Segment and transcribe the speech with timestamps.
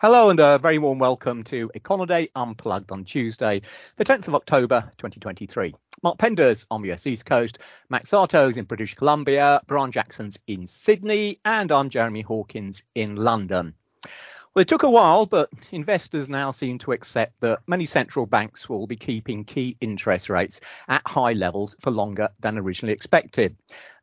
[0.00, 3.60] Hello and a very warm welcome to Econoday Unplugged on Tuesday,
[3.96, 5.74] the 10th of October 2023.
[6.02, 7.58] Mark Pender's on the US East Coast,
[7.90, 13.74] Max Sato's in British Columbia, Brian Jackson's in Sydney, and I'm Jeremy Hawkins in London.
[14.54, 18.70] Well, it took a while, but investors now seem to accept that many central banks
[18.70, 23.54] will be keeping key interest rates at high levels for longer than originally expected.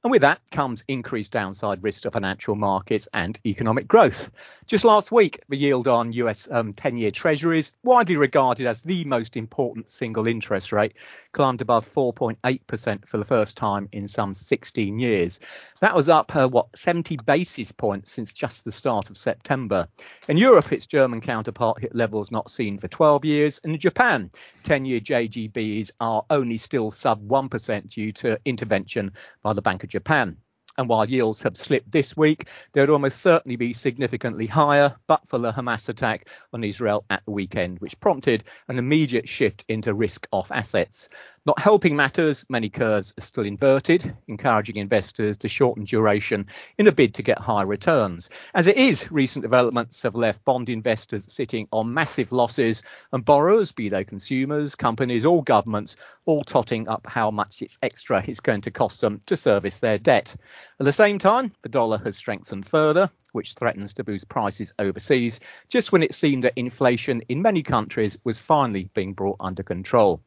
[0.03, 4.29] And with that comes increased downside risk to financial markets and economic growth.
[4.67, 9.03] Just last week, the yield on US um, 10 year treasuries, widely regarded as the
[9.05, 10.93] most important single interest rate,
[11.31, 15.39] climbed above 4.8% for the first time in some 16 years.
[15.81, 19.87] That was up, uh, what, 70 basis points since just the start of September.
[20.27, 23.59] In Europe, its German counterpart hit levels not seen for 12 years.
[23.63, 24.31] And in Japan,
[24.63, 29.89] 10 year JGBs are only still sub 1% due to intervention by the Bank of
[29.97, 30.37] Japan.
[30.77, 35.21] And while yields have slipped this week, they would almost certainly be significantly higher, but
[35.27, 39.95] for the Hamas attack on Israel at the weekend, which prompted an immediate shift into
[39.95, 41.09] risk off assets.
[41.47, 46.45] Not helping matters, many curves are still inverted, encouraging investors to shorten duration
[46.77, 48.29] in a bid to get higher returns.
[48.53, 53.71] As it is, recent developments have left bond investors sitting on massive losses and borrowers,
[53.71, 58.61] be they consumers, companies, or governments, all totting up how much it's extra it's going
[58.61, 60.35] to cost them to service their debt.
[60.79, 65.39] At the same time, the dollar has strengthened further, which threatens to boost prices overseas,
[65.69, 70.21] just when it seemed that inflation in many countries was finally being brought under control.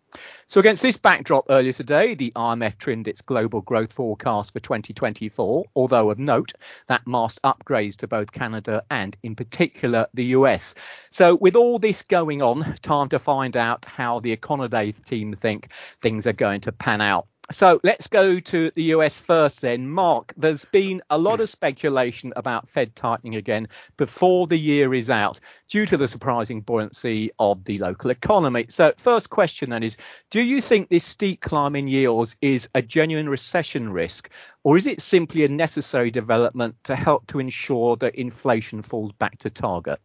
[0.49, 5.67] So, against this backdrop earlier today, the IMF trimmed its global growth forecast for 2024,
[5.77, 6.53] although of note,
[6.89, 10.75] that masked upgrades to both Canada and, in particular, the US.
[11.11, 15.73] So, with all this going on, time to find out how the Econoday team think
[16.01, 17.29] things are going to pan out.
[17.53, 19.89] So let's go to the US first then.
[19.89, 25.11] Mark, there's been a lot of speculation about Fed tightening again before the year is
[25.11, 28.67] out due to the surprising buoyancy of the local economy.
[28.69, 29.97] So, first question then is
[30.31, 34.31] Do you think this steep climb in yields is a genuine recession risk,
[34.63, 39.39] or is it simply a necessary development to help to ensure that inflation falls back
[39.39, 39.99] to target?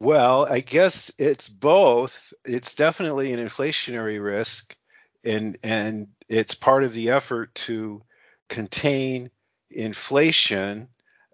[0.00, 2.32] Well, I guess it's both.
[2.44, 4.76] It's definitely an inflationary risk
[5.24, 8.02] and and it's part of the effort to
[8.48, 9.30] contain
[9.70, 10.88] inflation.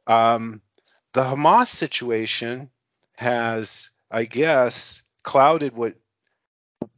[0.06, 0.60] Um,
[1.12, 2.70] the Hamas situation
[3.16, 5.94] has, I guess, clouded what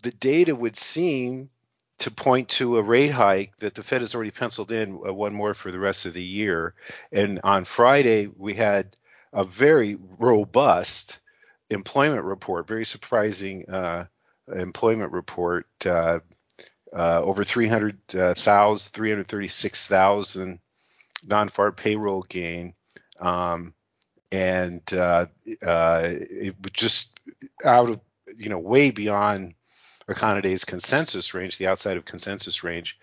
[0.02, 1.50] the data would seem
[1.98, 5.34] to point to a rate hike that the Fed has already penciled in uh, one
[5.34, 6.74] more for the rest of the year.
[7.10, 8.96] And on Friday, we had
[9.32, 11.20] a very robust
[11.70, 14.06] employment report, very surprising uh,
[14.54, 15.66] employment report.
[15.84, 16.20] Uh,
[16.94, 20.58] uh, over 300,000, 336,000
[21.26, 22.74] non-farm payroll gain,
[23.20, 23.74] um,
[24.30, 25.26] and uh,
[25.66, 27.18] uh, it was just
[27.64, 28.00] out of
[28.36, 29.54] you know way beyond
[30.08, 32.98] Econoday's consensus range, the outside of consensus range,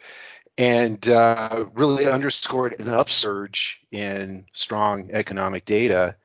[0.57, 6.15] and uh, really underscored an upsurge in strong economic data.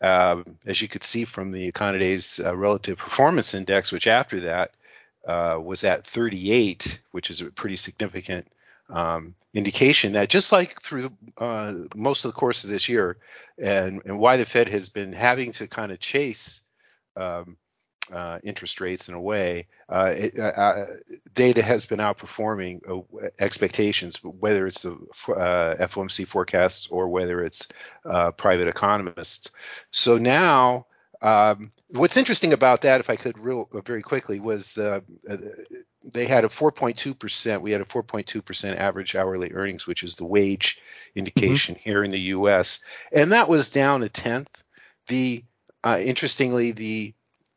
[0.00, 4.72] Um, as you could see from the Econoday's uh, relative performance index, which after that
[5.26, 8.46] uh, was at 38, which is a pretty significant
[8.90, 13.16] um, indication that just like through uh, most of the course of this year,
[13.58, 16.60] and, and why the Fed has been having to kind of chase
[17.16, 17.56] um,
[18.12, 20.84] uh, interest rates in a way, uh, it, uh,
[21.34, 22.80] data has been outperforming
[23.38, 24.94] expectations, whether it's the
[25.26, 27.68] FOMC forecasts or whether it's
[28.36, 29.50] private economists.
[29.90, 30.86] So now
[31.22, 35.36] um, what's interesting about that, if I could real uh, very quickly, was uh, uh
[36.04, 37.62] they had a 4.2 percent.
[37.62, 40.80] We had a 4.2 percent average hourly earnings, which is the wage
[41.14, 41.90] indication mm-hmm.
[41.90, 42.80] here in the U.S.,
[43.12, 44.50] and that was down a tenth.
[45.08, 45.44] The
[45.82, 47.14] uh, interestingly, the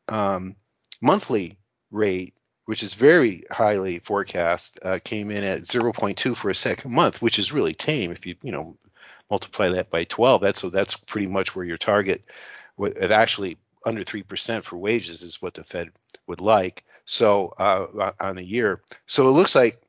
[0.09, 0.56] um,
[1.01, 1.57] monthly
[1.91, 2.34] rate,
[2.66, 7.39] which is very highly forecast, uh, came in at 0.2 for a second month, which
[7.39, 8.12] is really tame.
[8.12, 8.78] If you you know
[9.29, 12.24] multiply that by 12, that's so that's pretty much where your target
[12.80, 15.90] it actually under 3% for wages is what the Fed
[16.28, 16.84] would like.
[17.06, 18.81] So uh, on a year.
[19.06, 19.81] So it looks like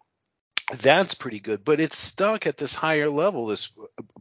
[0.81, 3.77] that's pretty good, but it's stuck at this higher level, this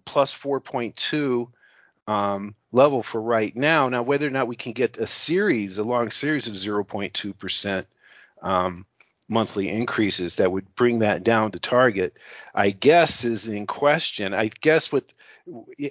[0.06, 1.47] plus 4.2
[2.07, 3.89] um, level for right now.
[3.89, 7.86] Now, whether or not we can get a series, a long series of 0.2%
[8.41, 8.86] um,
[9.27, 12.18] monthly increases that would bring that down to target,
[12.56, 14.33] I guess is in question.
[14.33, 15.13] I guess with,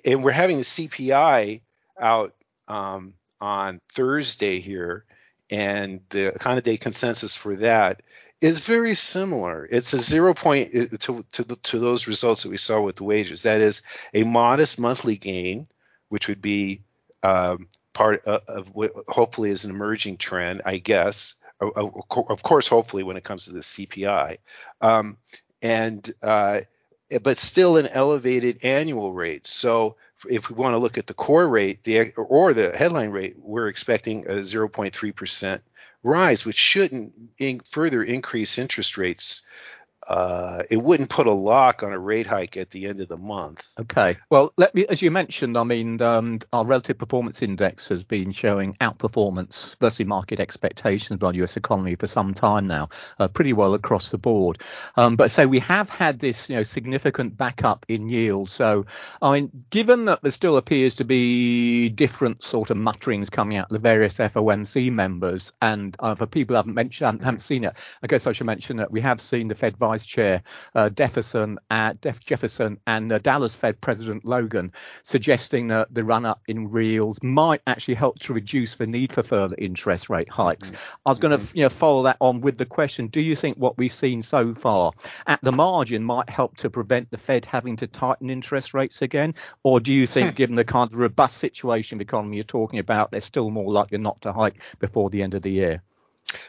[0.04, 1.60] and we're having the CPI
[2.00, 2.34] out
[2.68, 5.04] um, on Thursday here,
[5.50, 8.02] and the Econoday consensus for that
[8.40, 9.66] is very similar.
[9.70, 13.04] It's a zero point uh, to, to, to those results that we saw with the
[13.04, 13.42] wages.
[13.42, 13.82] That is
[14.12, 15.68] a modest monthly gain,
[16.08, 16.82] which would be
[17.22, 21.34] um, part of, of what hopefully is an emerging trend, I guess.
[21.60, 24.36] Of course, hopefully, when it comes to the CPI,
[24.82, 25.16] um,
[25.62, 26.60] and uh,
[27.22, 29.46] but still an elevated annual rate.
[29.46, 29.96] So
[30.28, 33.68] if we want to look at the core rate, the or the headline rate, we're
[33.68, 35.62] expecting a 0.3 percent
[36.02, 39.45] rise, which shouldn't in, further increase interest rates
[40.08, 43.16] uh, it wouldn't put a lock on a rate hike at the end of the
[43.16, 43.62] month.
[43.80, 44.16] Okay.
[44.30, 48.30] Well, let me, as you mentioned, I mean, um, our relative performance index has been
[48.30, 51.56] showing outperformance versus market expectations by the U.S.
[51.56, 52.88] economy for some time now,
[53.18, 54.62] uh, pretty well across the board.
[54.96, 58.48] Um, but so we have had this, you know, significant backup in yield.
[58.48, 58.86] So,
[59.20, 63.66] I mean, given that there still appears to be different sort of mutterings coming out
[63.66, 67.74] of the various FOMC members, and uh, for people who haven't mentioned, haven't seen it,
[68.02, 70.42] I guess I should mention that we have seen the Fed Vice Chair
[70.74, 74.72] uh, Jefferson, uh, Jefferson and uh, Dallas Fed President Logan
[75.02, 79.22] suggesting that the run up in reals might actually help to reduce the need for
[79.22, 80.70] further interest rate hikes.
[80.70, 80.96] Mm-hmm.
[81.06, 81.56] I was going to mm-hmm.
[81.56, 84.54] you know, follow that on with the question Do you think what we've seen so
[84.54, 84.92] far
[85.26, 89.34] at the margin might help to prevent the Fed having to tighten interest rates again?
[89.62, 92.78] Or do you think, given the kind of robust situation of the economy you're talking
[92.78, 95.80] about, they're still more likely not to hike before the end of the year?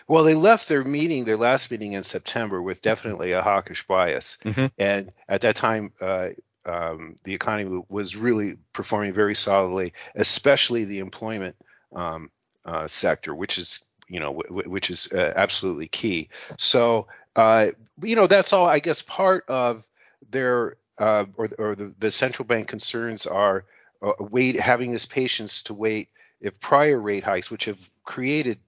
[0.07, 4.37] Well, they left their meeting, their last meeting in September, with definitely a hawkish bias,
[4.43, 4.67] mm-hmm.
[4.77, 6.29] and at that time, uh,
[6.65, 11.55] um, the economy was really performing very solidly, especially the employment
[11.95, 12.29] um,
[12.65, 16.29] uh, sector, which is you know w- which is uh, absolutely key.
[16.57, 17.67] So uh,
[18.01, 19.83] you know that's all I guess part of
[20.29, 23.65] their uh, or, or the, the, central bank concerns are
[24.01, 26.09] uh, wait having this patience to wait
[26.41, 28.59] if prior rate hikes, which have created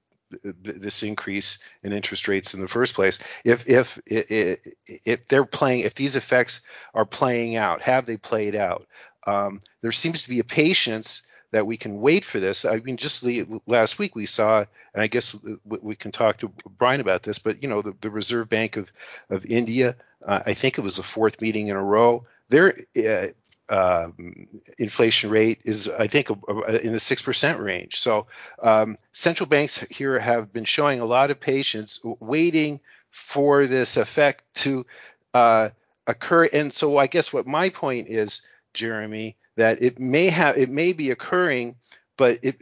[0.44, 5.96] this increase in interest rates in the first place if if if they're playing if
[5.96, 6.62] these effects
[6.94, 8.86] are playing out have they played out?
[9.28, 12.64] Um, there seems to be a patience that we can wait for this.
[12.64, 15.36] I mean just the last week we saw and i guess
[15.66, 18.92] we can talk to brian about this but you know the, the reserve bank of
[19.30, 19.96] of india
[20.26, 23.28] uh, i think it was the fourth meeting in a row they're uh,
[23.70, 24.10] uh,
[24.78, 26.30] inflation rate is, I think,
[26.82, 28.00] in the six percent range.
[28.00, 28.28] So
[28.62, 32.80] um, central banks here have been showing a lot of patience, waiting
[33.12, 34.86] for this effect to
[35.34, 35.70] uh,
[36.08, 36.46] occur.
[36.52, 38.42] And so I guess what my point is,
[38.74, 41.76] Jeremy, that it may have, it may be occurring,
[42.18, 42.56] but it,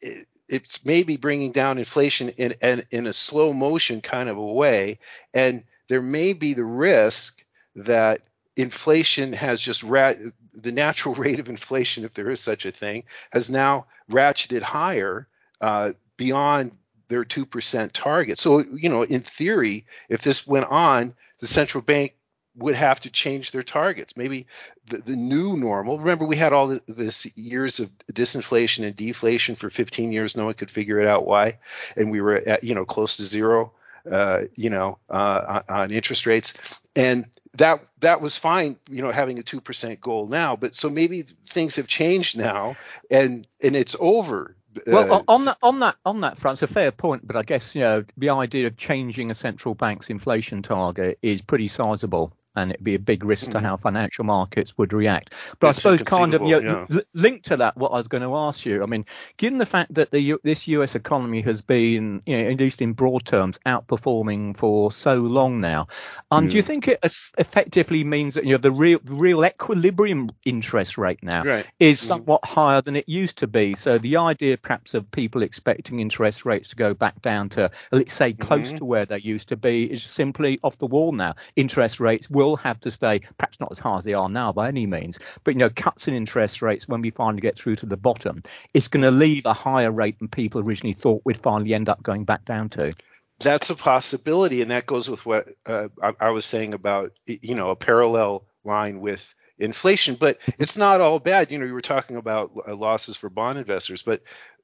[0.00, 4.52] it it's maybe bringing down inflation in, in in a slow motion kind of a
[4.52, 4.98] way,
[5.34, 7.44] and there may be the risk
[7.74, 8.20] that
[8.56, 10.18] inflation has just rat-
[10.54, 15.28] the natural rate of inflation, if there is such a thing, has now ratcheted higher
[15.60, 16.72] uh, beyond
[17.08, 18.38] their 2% target.
[18.38, 22.14] So, you know, in theory, if this went on, the central bank
[22.56, 24.16] would have to change their targets.
[24.16, 24.46] Maybe
[24.88, 25.98] the, the new normal.
[25.98, 30.36] Remember, we had all this years of disinflation and deflation for 15 years.
[30.36, 31.58] No one could figure it out why,
[31.96, 33.72] and we were at you know close to zero.
[34.10, 36.54] Uh, you know, uh, on interest rates,
[36.94, 40.56] and that that was fine, you know, having a two percent goal now.
[40.56, 42.76] But so maybe things have changed now,
[43.10, 44.56] and and it's over.
[44.86, 47.26] Well, uh, on that on that on that front, it's a fair point.
[47.26, 51.40] But I guess you know the idea of changing a central bank's inflation target is
[51.40, 55.34] pretty sizable and it'd be a big risk to how financial markets would react.
[55.60, 57.00] But it's I suppose, kind of, you know, yeah.
[57.14, 59.04] linked to that, what I was going to ask you, I mean,
[59.36, 60.94] given the fact that the this U.S.
[60.94, 65.86] economy has been, you know, at least in broad terms, outperforming for so long now,
[66.30, 66.50] um, mm.
[66.50, 66.98] do you think it
[67.38, 71.66] effectively means that you know the real the real equilibrium interest rate now right.
[71.78, 72.08] is mm-hmm.
[72.08, 72.48] somewhat mm.
[72.48, 73.74] higher than it used to be?
[73.74, 78.14] So the idea, perhaps, of people expecting interest rates to go back down to, let's
[78.14, 78.76] say, close mm-hmm.
[78.78, 81.34] to where they used to be, is simply off the wall now.
[81.56, 84.52] Interest rates will will have to stay, perhaps not as high as they are now
[84.52, 87.76] by any means, but you know, cuts in interest rates when we finally get through
[87.76, 88.42] to the bottom,
[88.74, 92.02] it's going to leave a higher rate than people originally thought we'd finally end up
[92.02, 92.94] going back down to.
[93.40, 97.54] That's a possibility, and that goes with what uh, I, I was saying about you
[97.54, 100.14] know a parallel line with inflation.
[100.14, 101.50] But it's not all bad.
[101.50, 104.22] You know, you were talking about uh, losses for bond investors, but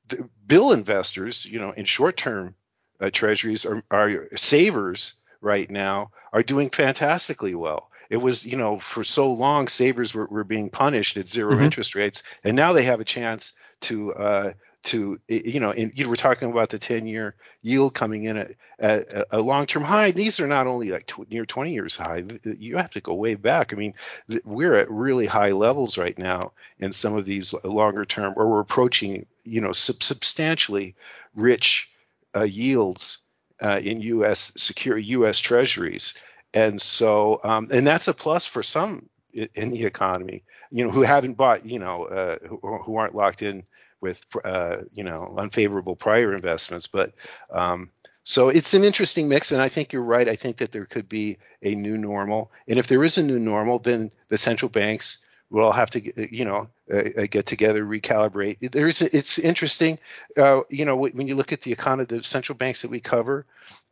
[0.08, 2.54] the bill investors, you know, in short-term
[2.98, 7.90] uh, treasuries are, are savers right now are doing fantastically well.
[8.08, 11.64] It was, you know, for so long, savers were, were being punished at 0 mm-hmm.
[11.64, 14.52] interest rates, and now they have a chance to, uh,
[14.84, 18.50] to, you know, in, you know, we're talking about the 10-year yield coming in at,
[18.78, 20.10] at a long-term high.
[20.10, 22.24] These are not only like tw- near 20 years high.
[22.44, 23.72] You have to go way back.
[23.72, 23.94] I mean,
[24.28, 28.60] th- we're at really high levels right now in some of these longer-term, or we're
[28.60, 30.96] approaching, you know, sub- substantially
[31.34, 31.90] rich
[32.36, 33.21] uh, yields
[33.62, 34.52] uh, in U.S.
[34.56, 35.38] secure U.S.
[35.38, 36.14] Treasuries,
[36.54, 41.02] and so um, and that's a plus for some in the economy, you know, who
[41.02, 43.64] haven't bought, you know, uh, who, who, aren't locked in
[44.00, 46.86] with uh, you know unfavorable prior investments.
[46.86, 47.12] But
[47.50, 47.90] um,
[48.24, 50.28] so it's an interesting mix, and I think you're right.
[50.28, 53.38] I think that there could be a new normal, and if there is a new
[53.38, 57.84] normal, then the central banks will all have to, you know, uh, uh get together,
[57.84, 58.72] recalibrate.
[58.72, 59.98] There's, it's interesting,
[60.36, 63.46] uh, you know, when you look at the economy, the central banks that we cover,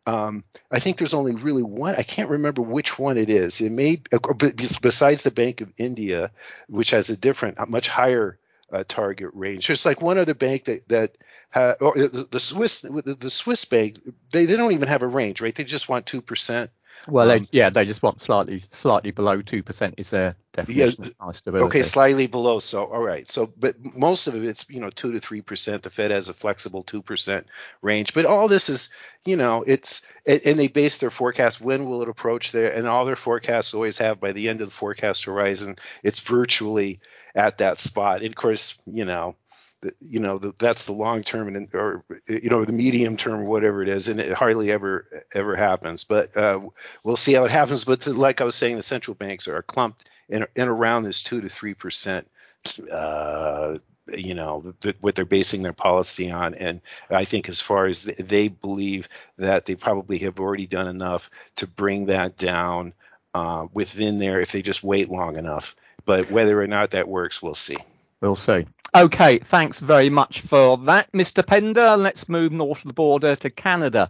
[0.06, 1.94] um, I think there's only really one.
[1.96, 3.60] I can't remember which one it is.
[3.60, 4.02] It may,
[4.80, 6.30] besides the Bank of India,
[6.68, 8.38] which has a different, much higher
[8.72, 9.66] uh, target range.
[9.66, 11.16] There's like one other bank that that
[11.50, 13.98] ha, or the, the Swiss the Swiss bank
[14.30, 15.54] they, they don't even have a range, right?
[15.54, 16.70] They just want two percent
[17.08, 21.04] well, um, they, yeah, they just want slightly slightly below two percent is their definition
[21.04, 21.10] yeah,
[21.62, 22.58] Okay, slightly below.
[22.58, 23.28] So all right.
[23.28, 25.82] So but most of it, it's you know two to three percent.
[25.82, 27.46] The Fed has a flexible two percent
[27.82, 28.14] range.
[28.14, 28.90] But all this is
[29.24, 33.04] you know it's and they base their forecast when will it approach there, and all
[33.04, 37.00] their forecasts always have by the end of the forecast horizon, it's virtually
[37.34, 38.22] at that spot.
[38.22, 39.36] And of course, you know
[40.00, 43.82] you know the, that's the long term and or you know the medium term whatever
[43.82, 46.04] it is and it hardly ever ever happens.
[46.04, 46.60] But uh,
[47.02, 47.84] we'll see how it happens.
[47.84, 51.22] But the, like i was saying the central banks are clumped in, in around this
[51.22, 52.28] 2 to 3 percent
[52.92, 56.54] uh, you know the, what they're basing their policy on.
[56.54, 59.08] And i think as far as they, they believe
[59.38, 62.92] that they probably have already done enough to bring that down
[63.32, 65.76] uh, within there if they just wait long enough.
[66.04, 67.76] But whether or not that works we'll see.
[68.20, 71.46] We'll see Okay, thanks very much for that, Mr.
[71.46, 71.96] Pender.
[71.96, 74.08] Let's move north of the border to Canada.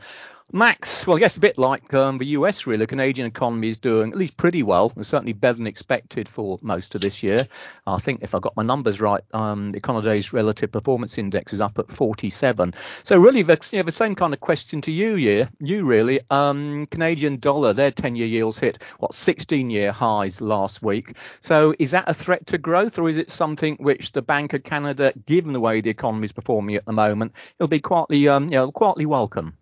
[0.52, 2.78] Max, well, I guess a bit like um, the US, really.
[2.78, 6.58] The Canadian economy is doing at least pretty well, and certainly better than expected for
[6.60, 7.46] most of this year.
[7.86, 11.60] I think if I got my numbers right, um, the Econoday's relative performance index is
[11.60, 12.74] up at 47.
[13.04, 16.18] So really, the, you know, the same kind of question to you, yeah, you really.
[16.30, 21.16] Um, Canadian dollar, their 10-year yields hit what 16-year highs last week.
[21.40, 24.64] So is that a threat to growth, or is it something which the Bank of
[24.64, 28.46] Canada, given the way the economy is performing at the moment, it'll be quietly, um,
[28.46, 29.54] you know, quietly welcome?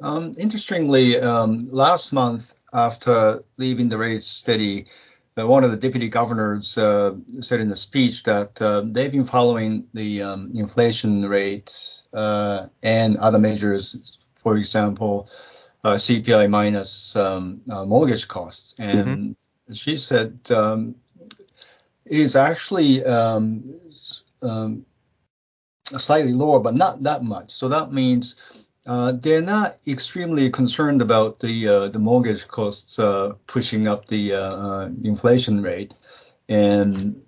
[0.00, 4.86] Um, interestingly, um, last month after leaving the rate steady,
[5.36, 9.24] uh, one of the deputy governors uh, said in a speech that uh, they've been
[9.24, 15.28] following the um, inflation rate uh, and other measures, for example,
[15.84, 18.74] uh, CPI minus um, uh, mortgage costs.
[18.78, 19.72] And mm-hmm.
[19.72, 20.96] she said um,
[22.04, 23.80] it is actually um,
[25.84, 27.50] slightly lower, but not that much.
[27.50, 33.34] So that means uh, they're not extremely concerned about the uh, the mortgage costs uh,
[33.46, 35.96] pushing up the uh, uh, inflation rate,
[36.48, 37.22] and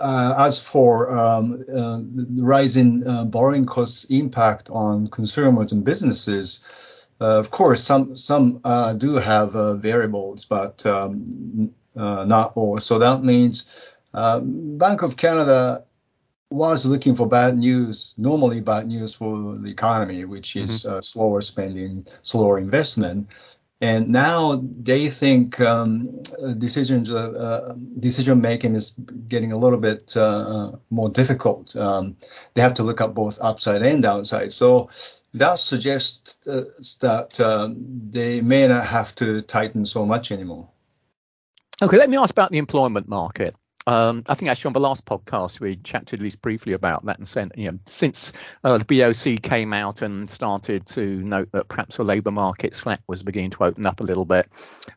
[0.00, 7.82] uh, as for um, the rising borrowing costs impact on consumers and businesses, of course
[7.82, 8.60] some some
[8.98, 12.78] do have variables, but um, not all.
[12.80, 15.85] So that means Bank of Canada
[16.50, 20.98] was looking for bad news, normally bad news for the economy, which is mm-hmm.
[20.98, 23.28] uh, slower spending, slower investment.
[23.80, 26.22] And now they think um,
[26.56, 28.94] decisions, uh, uh, decision making is
[29.28, 31.76] getting a little bit uh, more difficult.
[31.76, 32.16] Um,
[32.54, 34.52] they have to look at both upside and downside.
[34.52, 34.88] So
[35.34, 36.64] that suggests uh,
[37.02, 40.70] that um, they may not have to tighten so much anymore.
[41.82, 43.54] Okay, let me ask about the employment market.
[43.86, 47.18] Um, I think actually on the last podcast we chatted at least briefly about that
[47.18, 48.32] and said, you know, since
[48.64, 53.00] uh, the BOC came out and started to note that perhaps the labour market slack
[53.06, 54.48] was beginning to open up a little bit,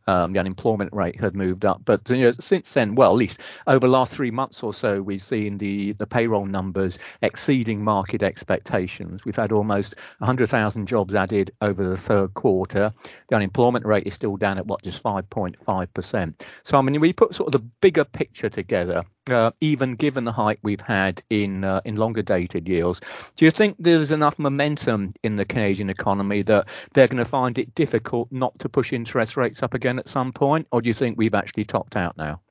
[0.07, 1.81] um, the unemployment rate had moved up.
[1.85, 5.03] But you know, since then, well, at least over the last three months or so,
[5.03, 9.23] we've seen the the payroll numbers exceeding market expectations.
[9.23, 12.91] We've had almost 100,000 jobs added over the third quarter.
[13.29, 16.43] The unemployment rate is still down at what just 5.5 percent.
[16.63, 20.23] So I mean, we put sort of the bigger picture together together, uh, even given
[20.23, 23.01] the hike we've had in uh, in longer dated yields.
[23.35, 27.57] Do you think there's enough momentum in the Canadian economy that they're going to find
[27.57, 30.93] it difficult not to push interest rates up again at some point, or do you
[30.93, 32.41] think we've actually topped out now?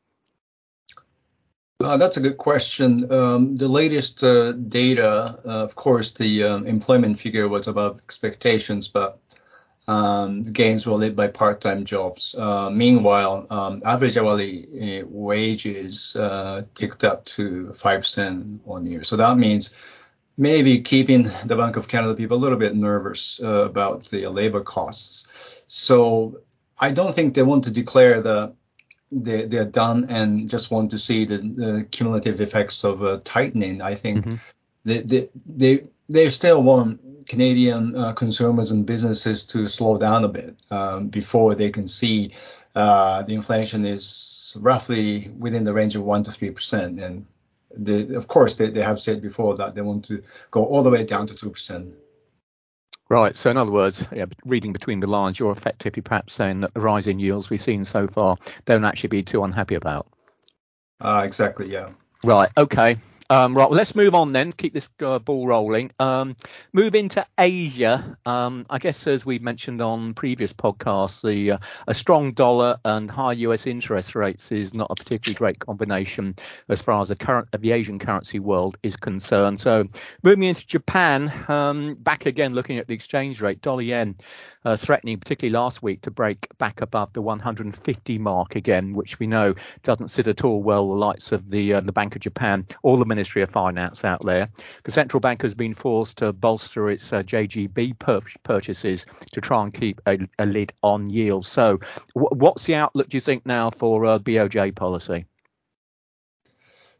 [1.80, 3.10] Uh, that's a good question.
[3.12, 8.88] Um, the latest uh, data, uh, of course, the um, employment figure was above expectations,
[8.88, 9.20] but
[9.88, 12.34] um, gains were led by part-time jobs.
[12.38, 19.02] Uh, meanwhile, um, average hourly uh, wages uh, ticked up to 5% one year.
[19.02, 19.74] So that means
[20.36, 24.60] maybe keeping the Bank of Canada people a little bit nervous uh, about the labor
[24.60, 25.64] costs.
[25.66, 26.42] So
[26.78, 28.54] I don't think they want to declare that
[29.10, 33.80] they, they're done and just want to see the, the cumulative effects of uh, tightening.
[33.80, 34.36] I think mm-hmm.
[34.84, 40.28] they, they, they, they still want Canadian uh, consumers and businesses to slow down a
[40.28, 42.32] bit um, before they can see
[42.74, 47.26] uh, the inflation is roughly within the range of one to three percent, and
[47.76, 50.90] they, of course, they, they have said before that they want to go all the
[50.90, 51.94] way down to 2%.
[53.10, 53.36] Right.
[53.36, 56.80] So, in other words, yeah, reading between the lines, you're effectively perhaps saying that the
[56.80, 58.36] rising yields we've seen so far
[58.66, 60.06] don't actually be too unhappy about.
[61.00, 61.70] Uh, exactly.
[61.70, 61.88] Yeah.
[62.22, 62.50] Right.
[62.56, 62.98] Okay.
[63.30, 64.52] Um, right, well, let's move on then.
[64.52, 65.90] Keep this uh, ball rolling.
[65.98, 66.34] Um,
[66.72, 68.16] move into Asia.
[68.24, 73.10] Um, I guess, as we've mentioned on previous podcasts, the uh, a strong dollar and
[73.10, 76.36] high US interest rates is not a particularly great combination
[76.70, 79.60] as far as the current the Asian currency world is concerned.
[79.60, 79.84] So,
[80.22, 84.16] moving into Japan, um, back again looking at the exchange rate, dollar yen
[84.68, 89.26] uh, threatening, particularly last week, to break back above the 150 mark again, which we
[89.26, 92.66] know doesn't sit at all well the likes of the uh, the Bank of Japan
[92.82, 94.50] or the Ministry of Finance out there.
[94.84, 99.62] The central bank has been forced to bolster its uh, JGB pur- purchases to try
[99.62, 101.46] and keep a, a lid on yield.
[101.46, 101.78] So,
[102.14, 105.24] w- what's the outlook, do you think, now for uh, BOJ policy?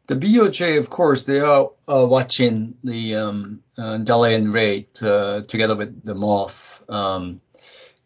[0.09, 3.99] The BOJ, of course, they are uh, watching the um, uh,
[4.47, 6.81] rate uh, together with the MOF.
[6.89, 7.41] Um,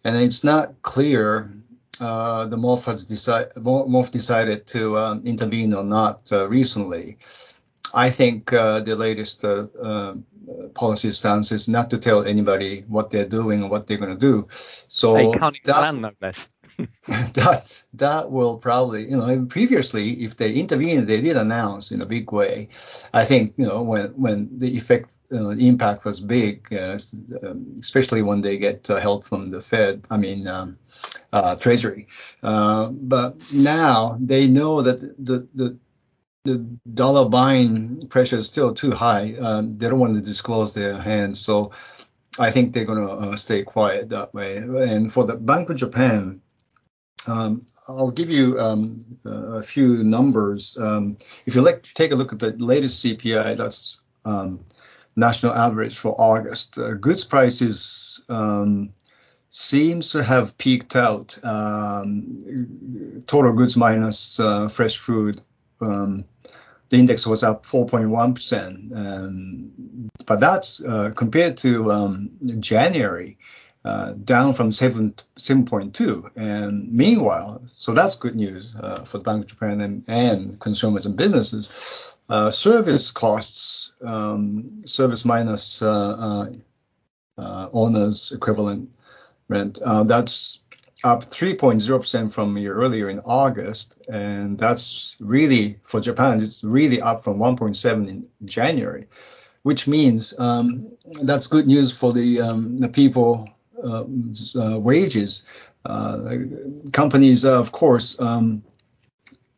[0.04, 1.50] and it's not clear
[2.00, 7.18] uh, the MOF has decided MOF decided to um, intervene or not uh, recently.
[7.94, 10.26] I think uh, the latest uh, um,
[10.74, 14.32] policy stance is not to tell anybody what they're doing or what they're going to
[14.32, 14.48] do.
[14.50, 16.50] So they can't that, plan no less.
[17.08, 22.06] that that will probably you know previously if they intervened they did announce in a
[22.06, 22.70] big way.
[23.14, 26.98] I think you know when when the effect uh, impact was big, uh,
[27.44, 30.08] um, especially when they get uh, help from the Fed.
[30.10, 30.48] I mean.
[30.48, 30.78] Um,
[31.34, 32.08] uh, Treasury,
[32.44, 35.78] uh, but now they know that the, the
[36.44, 36.58] the
[36.94, 39.34] dollar buying pressure is still too high.
[39.40, 41.72] Um, they don't want to disclose their hands, so
[42.40, 44.58] I think they're going to uh, stay quiet that way.
[44.58, 46.42] And for the Bank of Japan,
[47.28, 50.78] um, I'll give you um, a few numbers.
[50.80, 53.58] Um, if you like, take a look at the latest CPI.
[53.58, 54.66] That's um,
[55.16, 56.78] national average for August.
[56.78, 58.90] Uh, goods prices um,
[59.50, 61.38] seems to have peaked out.
[61.44, 65.42] Um, total goods minus uh, fresh food
[66.94, 68.96] the index was up 4.1%.
[68.96, 73.38] Um, but that's uh, compared to January,
[73.86, 76.32] uh, down from 7, 7.2.
[76.36, 81.06] And meanwhile, so that's good news uh, for the Bank of Japan and, and consumers
[81.06, 82.16] and businesses.
[82.30, 86.50] Uh, service costs, um, service minus uh,
[87.38, 88.90] uh, owners equivalent
[89.50, 90.64] rent, that's
[91.04, 94.08] up 3.0% from a year earlier in August.
[94.08, 99.08] And that's really, for Japan, it's really up from 1.7 in January,
[99.64, 103.63] which means um, that's good news for the, um, the people uh, uh,
[104.80, 105.70] wages.
[105.86, 106.32] Uh,
[106.92, 108.64] companies, of course, um,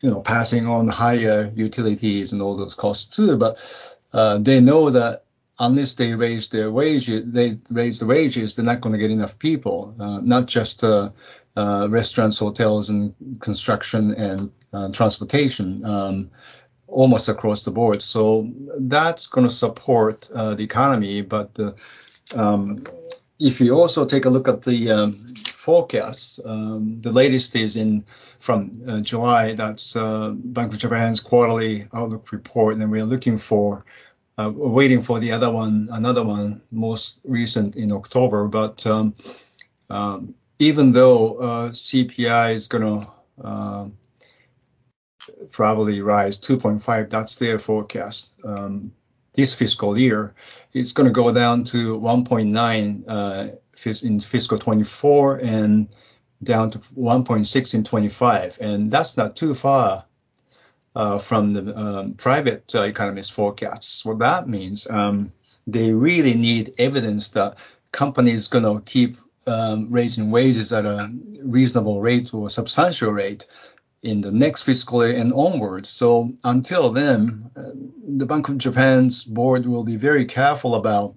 [0.02, 3.58] you know, passing on higher utilities and all those costs too, but
[4.14, 5.24] uh, they know that
[5.60, 9.40] unless they raise their wages, they raise the wages, they're not going to get enough
[9.40, 9.96] people.
[10.00, 11.10] Uh, not just uh,
[11.56, 16.30] uh, restaurants, hotels, and construction and uh, transportation, um,
[16.88, 18.02] almost across the board.
[18.02, 21.22] So that's going to support uh, the economy.
[21.22, 21.74] But uh,
[22.36, 22.84] um,
[23.40, 25.14] if you also take a look at the um,
[25.46, 28.02] forecasts, um, the latest is in
[28.40, 29.54] from July.
[29.54, 33.84] That's Bank of Japan's quarterly outlook report, and we're looking for
[34.38, 38.48] uh, waiting for the other one, another one, most recent in October.
[38.48, 39.16] But um,
[39.90, 43.08] um, even though uh, CPI is going to
[43.44, 43.88] uh,
[45.52, 48.36] probably rise 2.5, that's their forecast.
[49.36, 50.34] This fiscal year,
[50.74, 53.48] it's going to go down to 1.9 uh,
[54.08, 55.90] in fiscal 24 and
[56.44, 60.06] down to 1.6 in 25, and that's not too far
[60.96, 64.06] uh, from the um, private uh, economist forecasts.
[64.06, 65.32] What that means, um,
[65.68, 67.58] they really need evidence that
[67.92, 69.16] companies going to keep
[69.48, 71.10] um, raising wages at a
[71.44, 73.46] reasonable rate or substantial rate
[74.06, 75.90] in the next fiscal year and onwards.
[75.90, 77.72] So until then, uh,
[78.08, 81.16] the Bank of Japan's board will be very careful about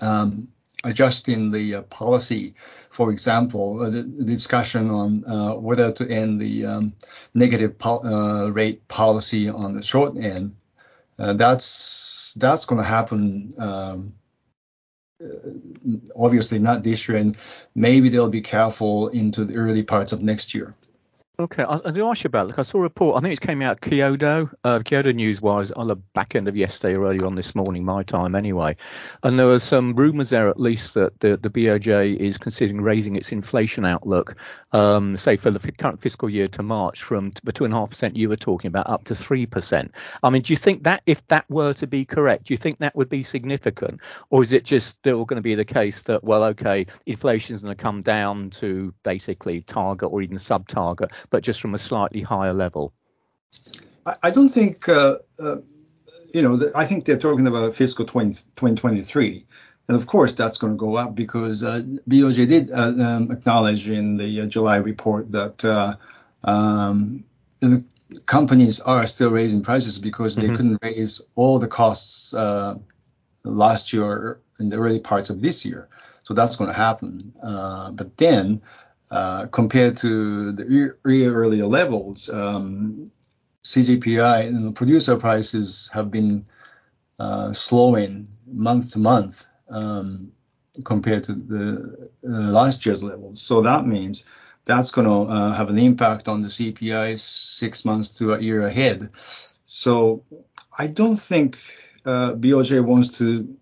[0.00, 0.48] um,
[0.84, 2.54] adjusting the uh, policy.
[2.90, 6.92] For example, uh, the, discussion on uh, whether to end the um,
[7.34, 10.56] negative po- uh, rate policy on the short end.
[11.18, 13.52] That's that's going to happen.
[13.58, 14.14] Um,
[16.14, 17.36] obviously not this year, and
[17.74, 20.72] maybe they'll be careful into the early parts of next year.
[21.40, 22.48] Okay, I, I do ask you about.
[22.48, 23.16] Like, I saw a report.
[23.16, 26.96] I think it came out Kyoto, uh, Kyodo Newswise on the back end of yesterday,
[26.96, 28.74] or earlier on this morning, my time anyway.
[29.22, 33.14] And there were some rumours there, at least, that the, the BOJ is considering raising
[33.14, 34.34] its inflation outlook,
[34.72, 37.90] um, say for the current fiscal year to March, from the two and a half
[37.90, 39.92] percent you were talking about up to three percent.
[40.24, 42.80] I mean, do you think that if that were to be correct, do you think
[42.80, 46.24] that would be significant, or is it just still going to be the case that
[46.24, 51.12] well, okay, inflation is going to come down to basically target or even sub-target?
[51.30, 52.92] But just from a slightly higher level?
[54.22, 55.56] I, don't think, uh, uh,
[56.32, 59.44] you know, I think they're talking about fiscal 20, 2023.
[59.88, 63.88] And of course, that's going to go up because uh, BOJ did uh, um, acknowledge
[63.88, 65.96] in the uh, July report that uh,
[66.44, 67.24] um,
[68.26, 70.56] companies are still raising prices because they mm-hmm.
[70.56, 72.34] couldn't raise all the costs
[73.44, 75.88] last year in the early parts of this year.
[76.22, 77.32] So that's going to happen.
[77.40, 78.60] but then
[79.10, 83.04] uh, compared to the earlier levels, um,
[83.62, 86.44] CGPI and producer prices have been
[87.18, 90.32] uh, slowing month to month um,
[90.84, 93.40] compared to the uh, last year's levels.
[93.40, 94.24] So that means
[94.64, 98.62] that's going to uh, have an impact on the CPI six months to a year
[98.62, 99.08] ahead.
[99.64, 100.22] So
[100.78, 101.58] I don't think
[102.04, 103.56] uh, BOJ wants to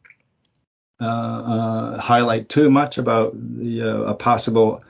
[1.01, 4.81] uh, highlight too much about the a possible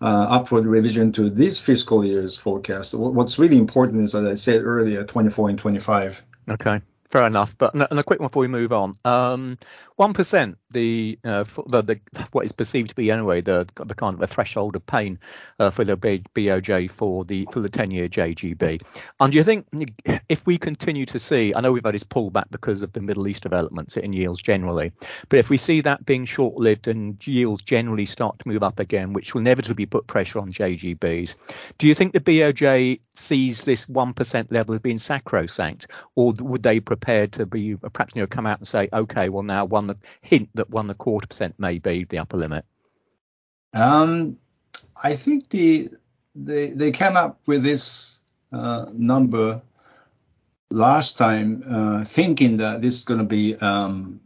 [0.00, 2.94] uh, upward revision to this fiscal year's forecast.
[2.94, 6.24] What's really important is, as I said earlier, 24 and 25.
[6.50, 6.80] Okay.
[7.08, 7.54] Fair enough.
[7.56, 8.92] But and a quick one before we move on.
[9.04, 9.58] Um,
[9.94, 12.00] one percent, the, uh, the, the
[12.32, 15.18] what is perceived to be anyway the the kind of a threshold of pain
[15.58, 18.82] uh, for the BOJ for the for the ten year JGB.
[19.20, 19.66] And do you think
[20.28, 23.26] if we continue to see, I know we've had this pullback because of the Middle
[23.26, 24.92] East developments in yields generally,
[25.30, 28.78] but if we see that being short lived and yields generally start to move up
[28.78, 31.34] again, which will inevitably put pressure on JGBs,
[31.78, 35.86] do you think the BOJ sees this one percent level as being sacrosanct,
[36.16, 39.42] or would they prepare to be perhaps you know come out and say, okay, well
[39.42, 39.86] now one
[40.20, 42.64] hint that one the quarter percent may be the upper limit?
[43.74, 44.38] Um,
[45.02, 45.90] I think the
[46.34, 48.20] they they came up with this
[48.52, 49.62] uh, number
[50.70, 54.20] last time, uh, thinking that this is going to be um,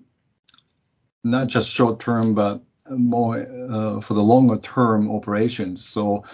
[1.24, 5.84] not just short term, but more uh, for the longer term operations.
[5.84, 6.24] So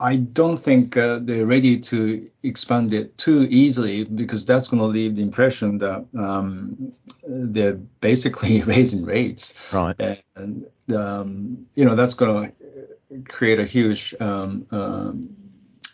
[0.00, 4.86] I don't think uh, they're ready to expand it too easily because that's going to
[4.86, 6.92] leave the impression that um,
[7.28, 9.74] they're basically raising rates.
[9.74, 10.22] Right.
[10.36, 15.36] And, um, you know, that's going to create a huge um, um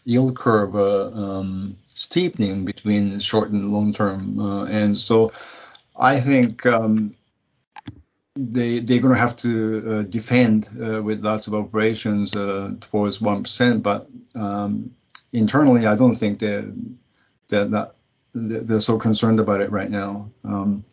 [0.04, 4.38] yield curve uh, um, steepening between short and long term.
[4.38, 5.32] Uh, and so
[5.98, 7.14] I think um,
[8.36, 13.20] they they're going to have to uh, defend uh, with lots of operations uh, towards
[13.20, 14.94] one percent, but um,
[15.32, 16.66] internally, I don't think they're
[17.48, 17.90] they're,
[18.34, 20.30] they're so concerned about it right now.
[20.44, 20.84] Um,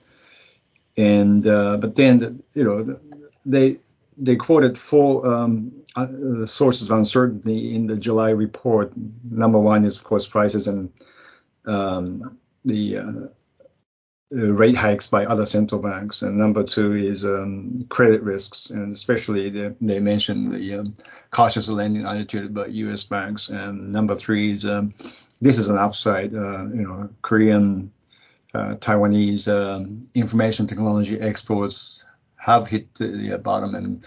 [0.98, 3.00] and uh, but then you know
[3.46, 3.78] they
[4.18, 8.94] they quoted four um, uh, sources of uncertainty in the July report.
[9.30, 10.92] Number one is of course prices and
[11.66, 13.28] um, the uh,
[14.32, 19.50] rate hikes by other central banks, and number two is um, credit risks, and especially
[19.50, 20.94] the, they mentioned the um,
[21.30, 23.04] cautious lending attitude by U.S.
[23.04, 23.50] banks.
[23.50, 24.90] And number three is um,
[25.42, 26.34] this is an upside.
[26.34, 27.92] Uh, you know, Korean,
[28.54, 32.06] uh, Taiwanese um, information technology exports
[32.38, 34.06] have hit the bottom and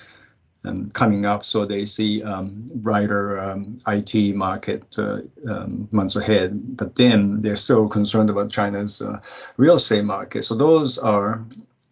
[0.93, 6.77] coming up, so they see um, brighter um, IT market uh, um, months ahead.
[6.77, 9.21] But then they're still concerned about China's uh,
[9.57, 10.45] real estate market.
[10.45, 11.45] So those are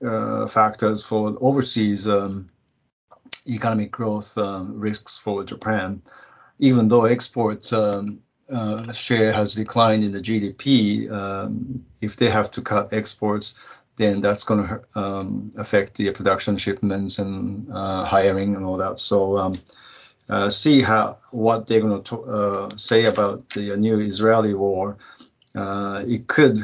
[0.05, 2.47] uh, factors for overseas um,
[3.49, 6.03] economic growth um, risks for Japan.
[6.59, 11.09] Even though export share has declined in the GDP,
[12.01, 13.55] if they have to cut exports,
[13.97, 18.99] then that's going to um, affect the production shipments and uh, hiring and all that.
[18.99, 19.55] So um,
[20.29, 24.97] uh, see how what they're going to uh, say about the new Israeli war.
[25.55, 26.59] Uh, it could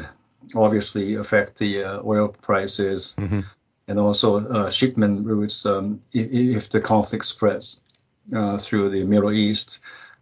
[0.55, 3.39] obviously affect the uh, oil prices mm-hmm.
[3.87, 7.81] and also uh, shipment routes um, if, if, the conflict spreads
[8.59, 9.79] through the Middle East.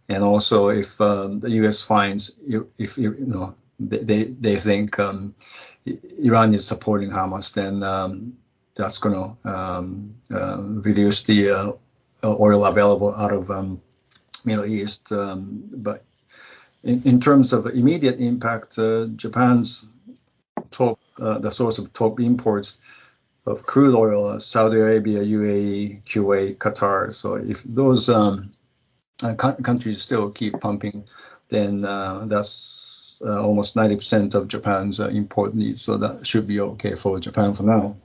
[0.08, 1.80] And also, if um, the U.S.
[1.80, 5.34] finds, if, if you know, they they think um,
[6.22, 8.36] Iran is supporting Hamas, then um,
[8.76, 11.72] that's going to um, uh, reduce the uh,
[12.24, 13.80] oil available out of um,
[14.44, 15.10] Middle East.
[15.12, 16.04] Um, but
[16.84, 19.86] in, in, terms of immediate impact, uh, Japan's
[20.70, 22.78] top uh, the source of top imports
[23.46, 27.14] of crude oil, Saudi Arabia, UAE, Kuwait, Qatar.
[27.14, 28.50] So if those um,
[29.22, 31.04] uh, countries still keep pumping,
[31.48, 32.50] then uh, that's
[33.24, 35.82] uh, almost 90% of Japan's uh, import needs.
[35.82, 37.96] So that should be okay for Japan for now.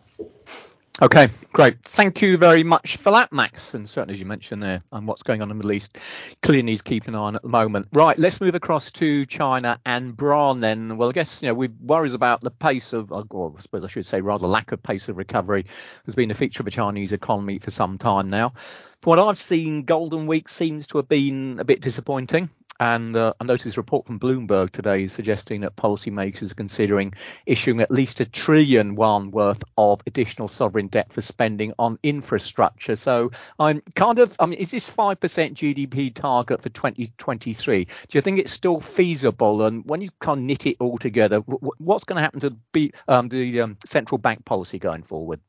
[1.01, 1.77] Okay, great.
[1.83, 3.73] Thank you very much for that, Max.
[3.73, 5.97] And certainly, as you mentioned there, and what's going on in the Middle East,
[6.41, 7.89] clearly needs keeping an eye on at the moment.
[7.91, 10.95] Right, let's move across to China and Brian then.
[10.95, 13.89] Well, I guess you know we worries about the pace of, or I suppose I
[13.89, 15.65] should say rather lack of pace of recovery
[16.05, 18.53] has been a feature of the Chinese economy for some time now.
[19.01, 22.49] From what I've seen, Golden Week seems to have been a bit disappointing.
[22.79, 27.13] And uh, I noticed a report from Bloomberg today suggesting that policymakers are considering
[27.45, 32.95] issuing at least a trillion yuan worth of additional sovereign debt for spending on infrastructure.
[32.95, 37.85] So I'm kind of, I mean, is this 5% GDP target for 2023?
[37.85, 39.63] Do you think it's still feasible?
[39.63, 42.91] And when you kind of knit it all together, what's going to happen to be,
[43.07, 45.39] um, the um, central bank policy going forward?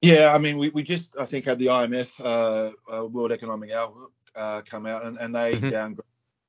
[0.00, 3.72] Yeah, I mean, we, we just, I think, had the IMF, uh, uh, World Economic
[3.72, 5.68] Outlook, uh, come out and, and they mm-hmm.
[5.68, 6.00] downgraded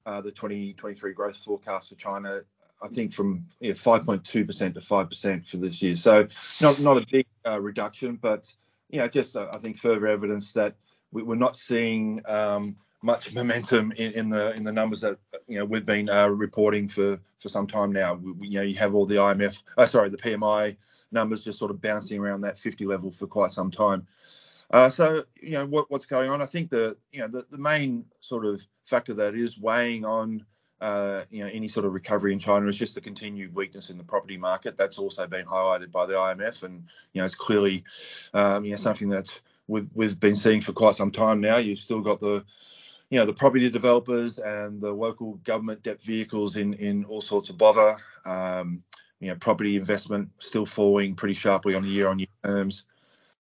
[0.06, 2.42] uh, the 2023 growth forecast for China,
[2.82, 4.44] I think from yeah, 5.2% to
[4.80, 5.96] 5% for this year.
[5.96, 6.28] So
[6.62, 8.52] not not a big uh, reduction, but
[8.90, 10.76] you know, just uh, I think further evidence that
[11.12, 15.58] we, are not seeing um, much momentum in, in, the in the numbers that you
[15.58, 18.16] know we've been uh, reporting for for some time now.
[18.16, 20.76] We, you know, you have all the IMF, uh, sorry, the PMI
[21.12, 24.08] numbers just sort of bouncing around that 50 level for quite some time.
[24.72, 26.42] Uh, so you know what, what's going on.
[26.42, 30.46] I think the you know the, the main sort of factor that is weighing on
[30.82, 33.98] uh, you know any sort of recovery in China is just the continued weakness in
[33.98, 34.78] the property market.
[34.78, 37.84] That's also been highlighted by the IMF, and you know it's clearly
[38.34, 41.58] um, you know something that we've we've been seeing for quite some time now.
[41.58, 42.46] You've still got the
[43.10, 47.50] you know the property developers and the local government debt vehicles in in all sorts
[47.50, 47.96] of bother.
[48.26, 48.84] Um,
[49.20, 52.84] you know property investment still falling pretty sharply on year on year terms.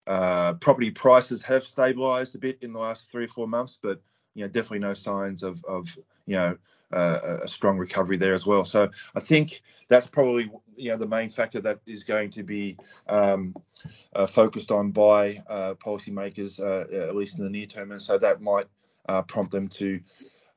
[0.06, 4.00] Uh, property prices have stabilized a bit in the last three or four months, but
[4.36, 5.88] you know definitely no signs of of
[6.26, 6.56] you know
[6.92, 8.64] uh, a strong recovery there as well.
[8.64, 12.76] So I think that's probably you know the main factor that is going to be
[13.08, 13.56] um,
[14.14, 18.18] uh, focused on by uh, policymakers uh, at least in the near term, and so
[18.18, 18.66] that might
[19.08, 20.00] uh, prompt them to.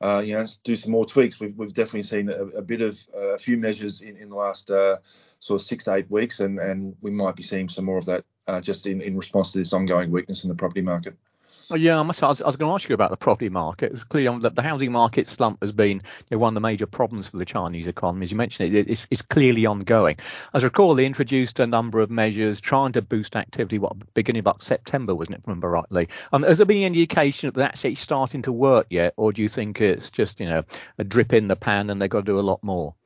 [0.02, 1.38] Uh, you know, do some more tweaks.
[1.38, 4.68] We've, we've definitely seen a, a bit of a few measures in, in the last
[4.68, 8.06] sort of six to eight weeks, and, and we might be seeing some more of
[8.06, 8.24] that
[8.62, 11.18] just in, in response to this ongoing weakness in the property market.
[11.72, 13.48] Oh, yeah, I, must, I, was, I was going to ask you about the property
[13.48, 13.92] market.
[13.92, 16.02] It's clear that the housing market slump has been you
[16.32, 18.24] know, one of the major problems for the Chinese economy.
[18.24, 20.16] As you mentioned, it, it's, it's clearly ongoing.
[20.52, 24.40] As I recall, they introduced a number of measures trying to boost activity, what, beginning
[24.40, 26.08] about September, wasn't it, remember rightly?
[26.32, 29.40] Um, has there been any indication that that's actually starting to work yet, or do
[29.40, 30.64] you think it's just, you know,
[30.98, 32.96] a drip in the pan and they've got to do a lot more?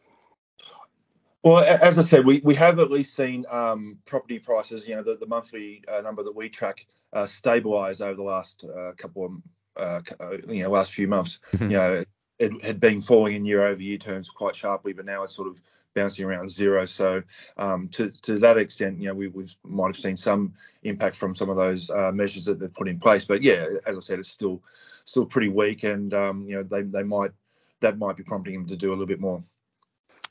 [1.45, 5.03] Well, as I said, we, we have at least seen um, property prices, you know,
[5.03, 9.27] the, the monthly uh, number that we track uh, stabilize over the last uh, couple
[9.27, 9.33] of,
[9.77, 11.41] uh, uh, you know, last few months.
[11.53, 11.65] Mm-hmm.
[11.65, 12.05] You know,
[12.39, 15.49] it had been falling in year over year terms quite sharply, but now it's sort
[15.49, 15.61] of
[15.95, 16.87] bouncing around zero.
[16.87, 17.23] So
[17.59, 21.35] um, to, to that extent, you know, we we might have seen some impact from
[21.35, 23.27] some of those uh, measures that they've put in place.
[23.27, 24.63] But yeah, as I said, it's still
[25.05, 27.33] still pretty weak, and um, you know, they they might
[27.81, 29.43] that might be prompting them to do a little bit more.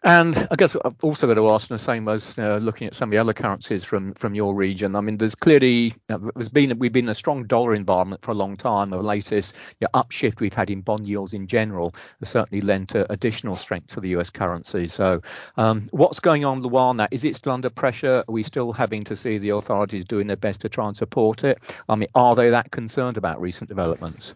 [0.06, 3.08] And I guess I've also got to ask the same as uh, looking at some
[3.08, 4.98] of the other currencies from from your region.
[4.98, 8.32] I mean, there's clearly uh, there's been we've been in a strong dollar environment for
[8.32, 8.90] a long time.
[8.90, 12.96] The latest you know, upshift we've had in bond yields in general has certainly lent
[12.96, 14.88] additional strength to the US currency.
[14.88, 15.22] So,
[15.56, 16.70] um, what's going on the?
[16.98, 18.26] That is it still under pressure?
[18.28, 21.46] Are we still having to see the authorities doing their best to try and support
[21.46, 21.60] it?
[21.88, 24.34] I mean, are they that concerned about recent developments?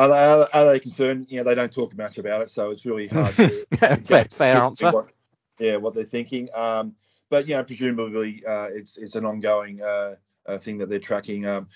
[0.00, 1.26] Are they, are, are they concerned?
[1.28, 3.66] You know, they don't talk much about it, so it's really hard to
[4.04, 4.90] fair, fair answer.
[4.90, 5.12] What,
[5.58, 6.48] yeah, what they're thinking.
[6.54, 6.94] Um,
[7.28, 10.14] but you know, presumably uh, it's it's an ongoing uh,
[10.46, 11.46] uh, thing that they're tracking.
[11.46, 11.68] Um,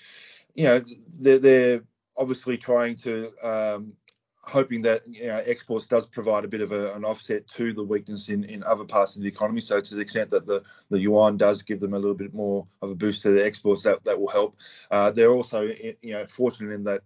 [0.55, 0.81] you know,
[1.19, 1.81] they're, they're
[2.17, 3.93] obviously trying to um,
[4.41, 7.83] hoping that you know, exports does provide a bit of a, an offset to the
[7.83, 9.61] weakness in, in other parts of the economy.
[9.61, 12.65] So to the extent that the, the yuan does give them a little bit more
[12.81, 14.57] of a boost to their exports, that that will help.
[14.89, 15.69] Uh, they're also
[16.01, 17.03] you know fortunate in that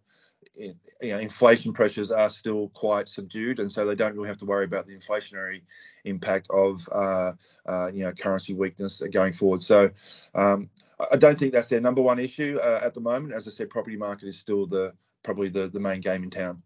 [0.56, 4.46] you know, inflation pressures are still quite subdued, and so they don't really have to
[4.46, 5.62] worry about the inflationary
[6.06, 7.32] impact of uh,
[7.66, 9.64] uh, you know currency weakness going forward.
[9.64, 9.90] So
[10.36, 10.70] um,
[11.12, 13.34] I don't think that's their number one issue uh, at the moment.
[13.34, 16.62] As I said, property market is still the probably the, the main game in town.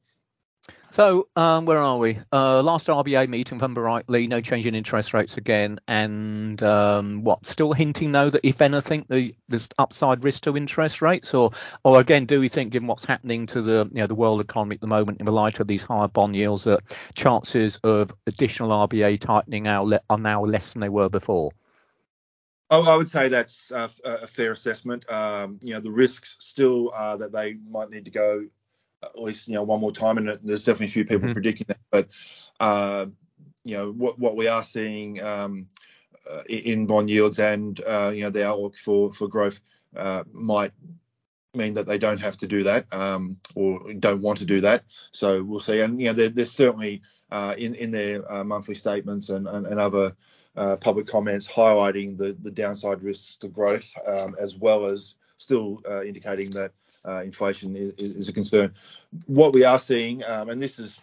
[0.94, 2.20] So um, where are we?
[2.32, 6.62] Uh, last RBA meeting, if I remember rightly, no change in interest rates again, and
[6.62, 7.48] um, what?
[7.48, 11.50] Still hinting though that if anything, the, there's upside risk to interest rates, or
[11.84, 14.76] or again, do we think, given what's happening to the you know the world economy
[14.76, 16.82] at the moment, in the light of these higher bond yields, that
[17.16, 21.54] chances of additional RBA tightening are, are now less than they were before?
[22.70, 25.12] Oh, I would say that's a, a fair assessment.
[25.12, 28.46] Um, you know, the risks still are that they might need to go
[29.04, 31.34] at least you know one more time, and there's definitely a few people mm-hmm.
[31.34, 31.80] predicting that.
[31.92, 32.08] But
[32.60, 33.08] uh,
[33.64, 35.68] you know, what what we are seeing um,
[36.30, 39.60] uh, in bond yields and uh, you know the outlook for for growth
[39.96, 40.72] uh, might
[41.56, 44.84] mean that they don't have to do that um, or don't want to do that.
[45.12, 45.82] So we'll see.
[45.82, 49.68] And you know, they're, they're certainly uh, in in their uh, monthly statements and and,
[49.68, 50.16] and other
[50.56, 55.82] uh, public comments highlighting the the downside risks to growth, um, as well as still
[55.90, 56.72] uh, indicating that
[57.08, 58.74] uh, inflation is, is, a concern.
[59.26, 61.02] What we are seeing, um, and this is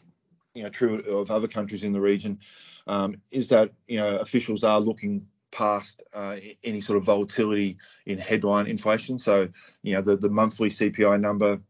[0.55, 2.39] you know true of other countries in the region,
[2.87, 8.19] um, is that you know officials are looking past uh, any sort of volatility in
[8.19, 9.19] headline inflation.
[9.19, 9.49] So,
[9.83, 11.61] you know, the, the monthly CPI number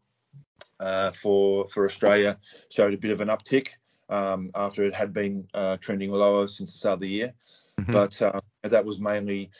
[0.78, 2.38] uh, for for Australia
[2.70, 3.68] showed a bit of an uptick
[4.08, 7.34] um, after it had been uh, trending lower since the start of the year.
[7.78, 7.92] Mm-hmm.
[7.92, 9.50] But uh, that was mainly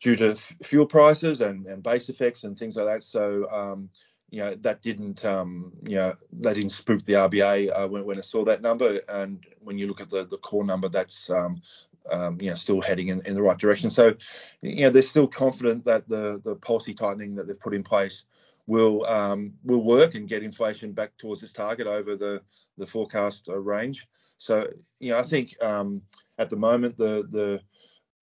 [0.00, 3.04] due to f- fuel prices and, and base effects and things like that.
[3.04, 3.90] So, um,
[4.30, 8.18] you know, that didn't, um, you know, that didn't spook the RBA uh, when, when
[8.18, 9.00] it saw that number.
[9.08, 11.62] And when you look at the, the core number, that's um,
[12.10, 13.90] um, you know, still heading in, in the right direction.
[13.90, 14.14] So,
[14.60, 18.24] you know, they're still confident that the the policy tightening that they've put in place
[18.66, 22.42] will um, will work and get inflation back towards its target over the
[22.76, 24.06] the forecast uh, range.
[24.38, 24.68] So,
[25.00, 26.02] you know, I think um,
[26.38, 27.60] at the moment the the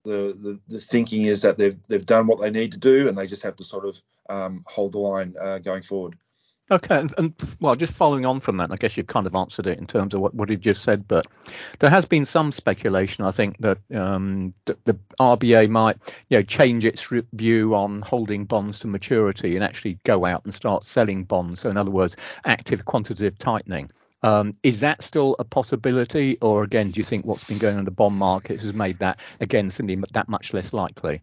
[0.04, 3.18] the, the, the thinking is that they've they've done what they need to do and
[3.18, 6.16] they just have to sort of um, hold the line uh, going forward.
[6.68, 9.78] Okay, and, well, just following on from that, I guess you've kind of answered it
[9.78, 11.24] in terms of what, what you just said, but
[11.78, 15.96] there has been some speculation, I think, that um, the, the RBA might,
[16.28, 20.52] you know, change its view on holding bonds to maturity and actually go out and
[20.52, 21.60] start selling bonds.
[21.60, 23.88] So, in other words, active quantitative tightening.
[24.24, 27.80] Um, is that still a possibility, or again, do you think what's been going on
[27.80, 31.22] in the bond markets has made that again simply that much less likely?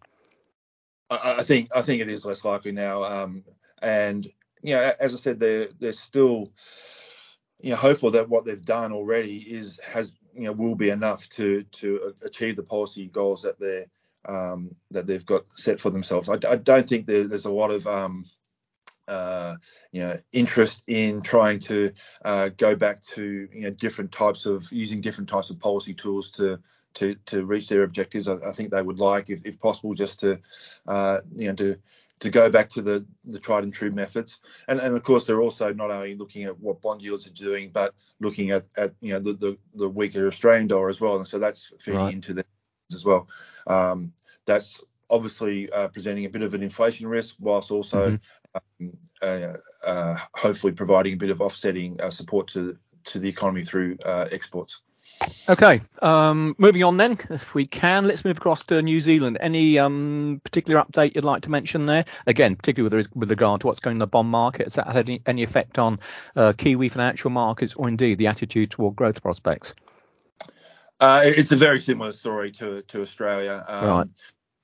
[1.22, 3.44] I, I think I think it is less likely now, um,
[3.82, 4.26] and
[4.62, 6.52] you know, as I said, they're they're still
[7.60, 11.28] you know hopeful that what they've done already is has you know will be enough
[11.30, 13.86] to to achieve the policy goals that they're
[14.26, 16.28] um, that they've got set for themselves.
[16.28, 18.24] I, I don't think there, there's a lot of um,
[19.06, 19.56] uh,
[19.94, 21.92] you know interest in trying to
[22.24, 26.32] uh, go back to you know different types of using different types of policy tools
[26.32, 26.58] to
[26.94, 28.26] to to reach their objectives.
[28.26, 30.40] I, I think they would like, if, if possible, just to
[30.88, 31.76] uh, you know to
[32.20, 34.38] to go back to the, the tried and true methods.
[34.66, 37.70] And, and of course, they're also not only looking at what bond yields are doing,
[37.72, 41.18] but looking at, at you know the, the, the weaker Australian dollar as well.
[41.18, 42.14] And so that's feeding right.
[42.14, 42.46] into that
[42.92, 43.28] as well.
[43.68, 44.12] Um,
[44.44, 48.16] that's obviously uh, presenting a bit of an inflation risk, whilst also mm-hmm.
[48.54, 53.64] Um, uh, uh, hopefully providing a bit of offsetting uh, support to to the economy
[53.64, 54.80] through uh, exports.
[55.48, 59.36] Okay, um, moving on then, if we can, let's move across to New Zealand.
[59.40, 62.04] Any um, particular update you'd like to mention there?
[62.26, 64.88] Again, particularly with, with regard to what's going on in the bond market, has that
[64.88, 66.00] had any, any effect on
[66.36, 69.74] uh, Kiwi financial markets or indeed the attitude toward growth prospects?
[71.00, 73.64] Uh, it's a very similar story to to Australia.
[73.68, 74.06] Um, right.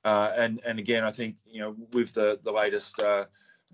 [0.05, 2.99] Uh, and and again, I think you know with the the latest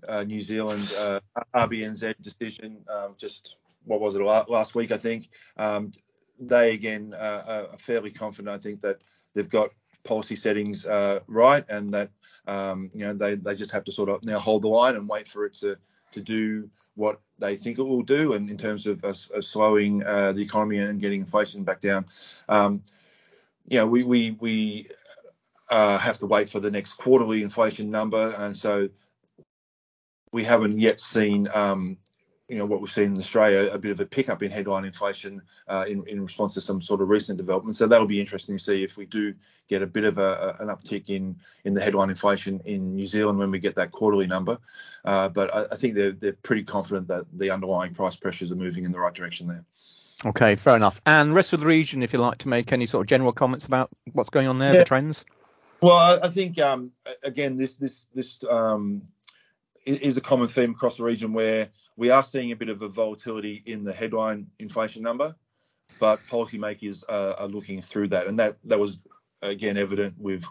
[0.07, 1.19] uh, New Zealand uh,
[1.55, 4.91] RBNZ decision, um, just what was it last week?
[4.91, 5.91] I think um,
[6.39, 8.53] they again uh, are fairly confident.
[8.53, 9.71] I think that they've got
[10.03, 12.11] policy settings uh, right, and that
[12.47, 15.07] um, you know they they just have to sort of now hold the line and
[15.07, 15.77] wait for it to
[16.11, 19.03] to do what they think it will do, and in terms of
[19.41, 22.05] slowing uh, the economy and getting inflation back down.
[22.49, 22.83] Um,
[23.67, 24.87] you know, we we we
[25.69, 28.89] uh, have to wait for the next quarterly inflation number, and so
[30.31, 31.97] we haven't yet seen um,
[32.47, 35.41] you know what we've seen in Australia, a bit of a pickup in headline inflation
[35.67, 37.75] uh, in, in response to some sort of recent development.
[37.75, 39.33] So that'll be interesting to see if we do
[39.67, 41.35] get a bit of a, an uptick in
[41.65, 44.57] in the headline inflation in New Zealand when we get that quarterly number.
[45.03, 48.55] Uh, but I, I, think they're they're pretty confident that the underlying price pressures are
[48.55, 49.65] moving in the right direction there.
[50.25, 51.01] Okay, fair enough.
[51.05, 53.65] And rest of the region, if you'd like to make any sort of general comments
[53.65, 54.79] about what's going on there, yeah.
[54.79, 55.25] the trends.
[55.81, 56.91] Well, I, I think um,
[57.23, 59.01] again this this this um,
[59.87, 62.87] is a common theme across the region where we are seeing a bit of a
[62.87, 65.35] volatility in the headline inflation number,
[65.99, 68.99] but policymakers are, are looking through that, and that that was
[69.41, 70.43] again evident with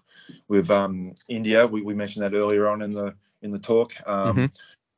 [0.49, 1.67] with um, India.
[1.67, 3.95] We, we, mentioned that earlier on in the in the talk.
[4.07, 4.47] Um, mm-hmm.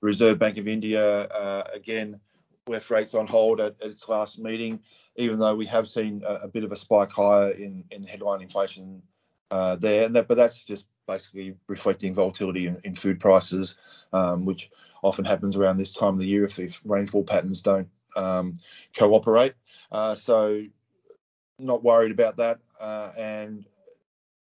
[0.00, 2.20] Reserve Bank of India uh, again
[2.68, 4.80] left rates on hold at, at, its last meeting,
[5.16, 8.42] even though we have seen a, a bit of a spike higher in, in headline
[8.42, 9.02] inflation
[9.50, 10.04] uh, there.
[10.04, 13.74] And that, but that's just basically reflecting volatility in, in food prices,
[14.12, 14.70] um, which
[15.02, 18.54] often happens around this time of the year if, if rainfall patterns don't um,
[18.96, 19.54] cooperate.
[19.90, 20.62] Uh, so
[21.58, 22.60] not worried about that.
[22.80, 23.64] Uh, and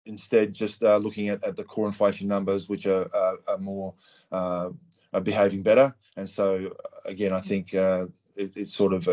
[0.05, 3.93] instead just uh, looking at, at the core inflation numbers, which are, are, are more
[4.31, 4.69] uh,
[5.13, 5.95] are behaving better.
[6.17, 9.07] And so again, I think uh, it, it's sort of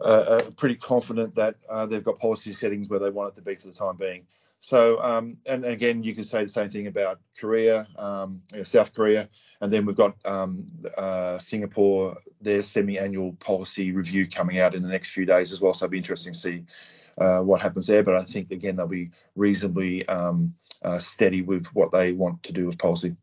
[0.00, 3.42] uh, uh, pretty confident that uh, they've got policy settings where they want it to
[3.42, 4.26] be for the time being.
[4.60, 8.64] So, um, and again, you can say the same thing about Korea, um, you know,
[8.64, 9.28] South Korea,
[9.60, 14.88] and then we've got um, uh, Singapore, their semi-annual policy review coming out in the
[14.88, 15.74] next few days as well.
[15.74, 16.64] So it'll be interesting to see
[17.18, 18.02] uh, what happens there.
[18.02, 22.52] But I think again they'll be reasonably um, uh, steady with what they want to
[22.52, 23.14] do with policy.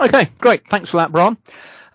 [0.00, 0.66] Okay, great.
[0.68, 1.36] Thanks for that, Bron.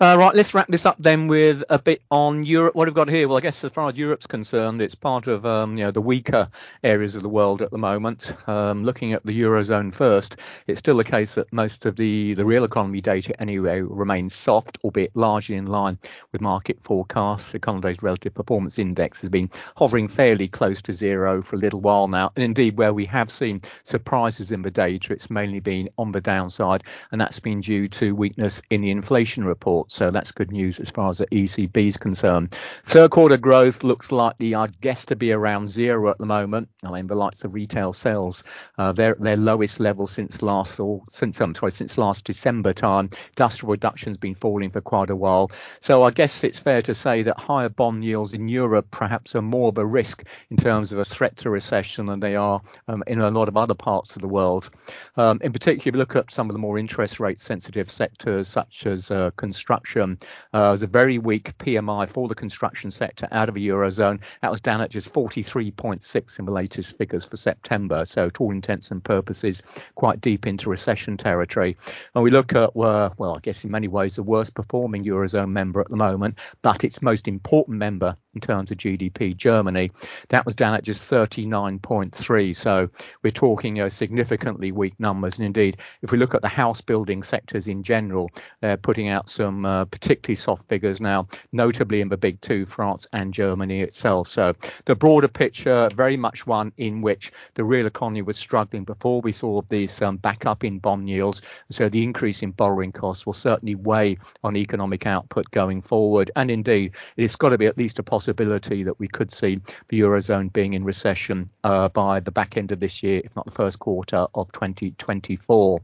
[0.02, 2.74] Uh, right, let's wrap this up then with a bit on Europe.
[2.74, 3.28] What have we got here?
[3.28, 6.00] Well, I guess as far as Europe's concerned, it's part of um, you know the
[6.00, 6.47] weaker
[6.86, 8.34] areas of the world at the moment.
[8.47, 10.38] Um, looking at the eurozone first,
[10.68, 14.78] it's still the case that most of the the real economy data anyway remains soft,
[14.86, 15.97] albeit largely in line
[16.32, 17.52] with market forecasts.
[17.52, 21.82] The Econoday's relative performance index has been hovering fairly close to zero for a little
[21.82, 25.89] while now, and indeed where we have seen surprises in the data, it's mainly been
[25.97, 29.89] on the downside, and that's been due to weakness in the inflation report.
[29.92, 32.52] So that's good news as far as the ECB is concerned.
[32.84, 36.70] Third quarter growth looks likely, I guess, to be around zero at the moment.
[36.84, 38.44] I mean, the likes of retail sales,
[38.78, 43.10] uh, they're their lowest level since last or since sorry, since last December time.
[43.30, 45.52] Industrial production's been falling for quite a while.
[45.80, 49.42] So I guess it's fair to say that higher bond yields in Europe perhaps are
[49.42, 53.04] more of a risk in terms of a threat to recession than they are um,
[53.08, 54.70] in a lot of other parts of the world.
[55.18, 58.48] Um, in particular, if you look at some of the more interest rate sensitive sectors
[58.48, 60.17] such as uh, construction construction.
[60.53, 64.19] Uh, was a very weak PMI for the construction sector out of the eurozone.
[64.41, 68.05] That was down at just 43.6 in the latest figures for September.
[68.05, 69.61] So, to all intents and purposes,
[69.95, 71.77] quite deep into recession territory.
[72.13, 75.49] And we look at, uh, well, I guess in many ways the worst performing eurozone
[75.49, 79.89] member at the moment, but its most important member in terms of GDP, Germany,
[80.30, 82.55] that was down at just 39.3.
[82.55, 82.89] So
[83.23, 85.38] we're talking know, significantly weak numbers.
[85.38, 88.30] And indeed, if we look at the house building sectors in general,
[88.61, 93.05] they're putting out some uh, particularly soft figures now, notably in the big two, France
[93.13, 94.28] and Germany itself.
[94.28, 94.53] So
[94.86, 99.32] the broader picture, very much one in which the real economy was struggling before we
[99.32, 101.41] saw this um, back up in bond yields.
[101.70, 106.32] So the increase in borrowing costs will certainly weigh on economic output going forward.
[106.36, 109.59] And indeed, it's got to be at least a possibility that we could see
[109.89, 113.45] the eurozone being in recession uh, by the back end of this year, if not
[113.45, 115.80] the first quarter of 2024.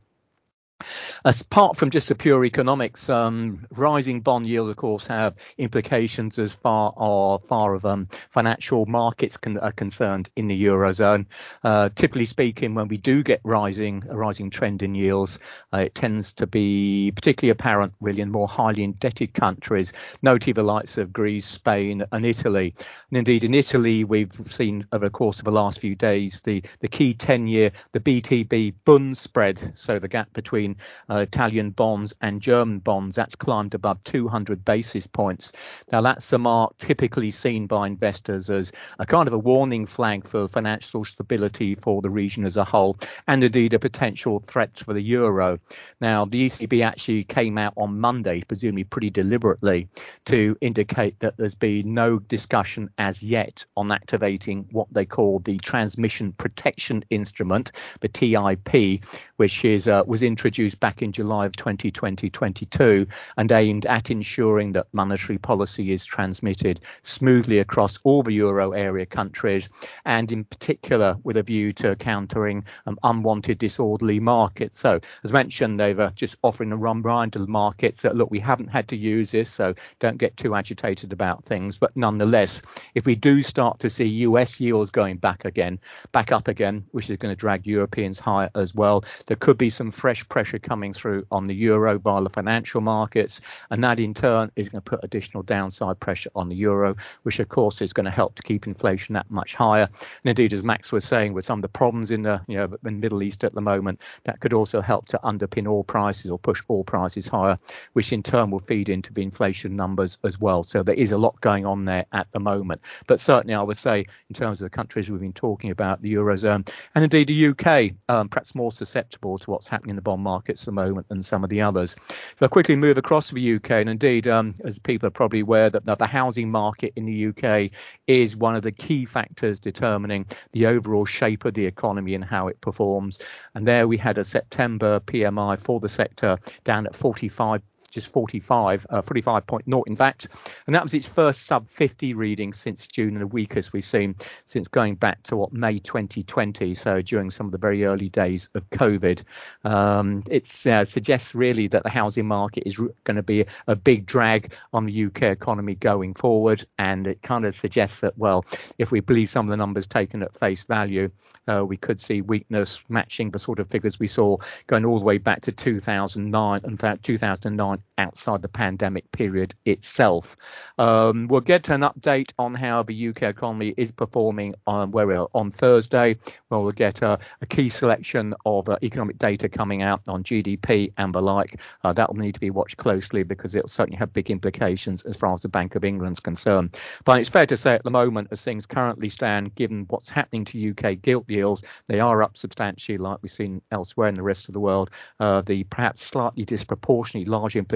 [1.23, 6.53] Apart from just the pure economics, um, rising bond yields, of course, have implications as
[6.53, 11.25] far as far of um, financial markets con- are concerned in the eurozone.
[11.63, 15.39] Uh, typically speaking, when we do get rising a rising trend in yields,
[15.73, 20.63] uh, it tends to be particularly apparent, really, in more highly indebted countries, notably the
[20.63, 22.75] likes of Greece, Spain, and Italy.
[23.09, 26.61] And indeed, in Italy, we've seen over the course of the last few days the
[26.81, 32.13] the key 10-year, the BTP Bund spread, so the gap between between uh, Italian bonds
[32.21, 33.15] and German bonds.
[33.15, 35.51] That's climbed above 200 basis points.
[35.91, 40.27] Now, that's a mark typically seen by investors as a kind of a warning flag
[40.27, 42.97] for financial stability for the region as a whole,
[43.27, 45.59] and indeed a potential threat for the euro.
[46.01, 49.87] Now, the ECB actually came out on Monday, presumably pretty deliberately,
[50.25, 55.57] to indicate that there's been no discussion as yet on activating what they call the
[55.57, 59.03] Transmission Protection Instrument, the TIP,
[59.37, 64.71] which is uh, was introduced introduced back in July of 2020-22 and aimed at ensuring
[64.71, 69.67] that monetary policy is transmitted smoothly across all the euro area countries
[70.05, 74.79] and in particular with a view to countering um, unwanted disorderly markets.
[74.79, 78.31] So as mentioned, they were just offering a run behind to the markets that look,
[78.31, 81.77] we haven't had to use this, so don't get too agitated about things.
[81.77, 82.61] But nonetheless,
[82.93, 85.81] if we do start to see US yields going back again,
[86.13, 89.69] back up again, which is going to drag Europeans higher as well, there could be
[89.69, 94.13] some fresh pressure coming through on the euro by the financial markets, and that in
[94.13, 97.93] turn is going to put additional downside pressure on the euro, which of course is
[97.93, 99.89] going to help to keep inflation that much higher.
[100.23, 102.75] And indeed, as Max was saying, with some of the problems in the you know
[102.85, 106.39] in Middle East at the moment, that could also help to underpin oil prices or
[106.39, 107.57] push oil prices higher,
[107.93, 110.63] which in turn will feed into the inflation numbers as well.
[110.63, 112.81] So there is a lot going on there at the moment.
[113.07, 116.13] But certainly, I would say in terms of the countries we've been talking about, the
[116.13, 120.23] eurozone and indeed the UK, um, perhaps more susceptible to what's happening in the bond
[120.35, 121.95] markets at the moment than some of the others.
[122.09, 125.39] So I'll quickly move across to the UK, and indeed, um, as people are probably
[125.39, 127.71] aware, that the housing market in the UK
[128.07, 132.47] is one of the key factors determining the overall shape of the economy and how
[132.47, 133.17] it performs.
[133.53, 137.61] And there we had a September PMI for the sector down at 45
[137.95, 140.27] just 45, uh, 45.0 in fact,
[140.67, 144.15] and that was its first sub 50 reading since June and the weakest we've seen
[144.45, 146.75] since going back to what May 2020.
[146.75, 149.23] So during some of the very early days of COVID,
[149.63, 154.05] um, it uh, suggests really that the housing market is going to be a big
[154.05, 158.45] drag on the UK economy going forward, and it kind of suggests that well,
[158.77, 161.09] if we believe some of the numbers taken at face value,
[161.47, 164.35] uh, we could see weakness matching the sort of figures we saw
[164.67, 166.61] going all the way back to 2009.
[166.65, 170.35] In fact, 2009 outside the pandemic period itself.
[170.77, 175.51] Um, we'll get an update on how the UK economy is performing on where on
[175.51, 176.17] Thursday.
[176.49, 180.91] Well, we'll get a, a key selection of uh, economic data coming out on GDP
[180.97, 181.61] and the like.
[181.83, 185.03] Uh, that will need to be watched closely because it will certainly have big implications
[185.03, 186.77] as far as the Bank of England's concerned.
[187.03, 190.45] But it's fair to say at the moment, as things currently stand, given what's happening
[190.45, 194.49] to UK gilt yields, they are up substantially, like we've seen elsewhere in the rest
[194.49, 194.89] of the world.
[195.19, 197.74] Uh, the perhaps slightly disproportionately large implications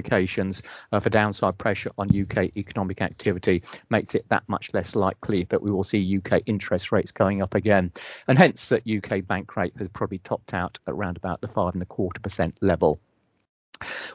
[0.91, 5.62] uh, for downside pressure on UK economic activity makes it that much less likely that
[5.62, 7.91] we will see UK interest rates going up again,
[8.28, 11.74] and hence that UK bank rate has probably topped out at around about the five
[11.74, 13.00] and a quarter percent level.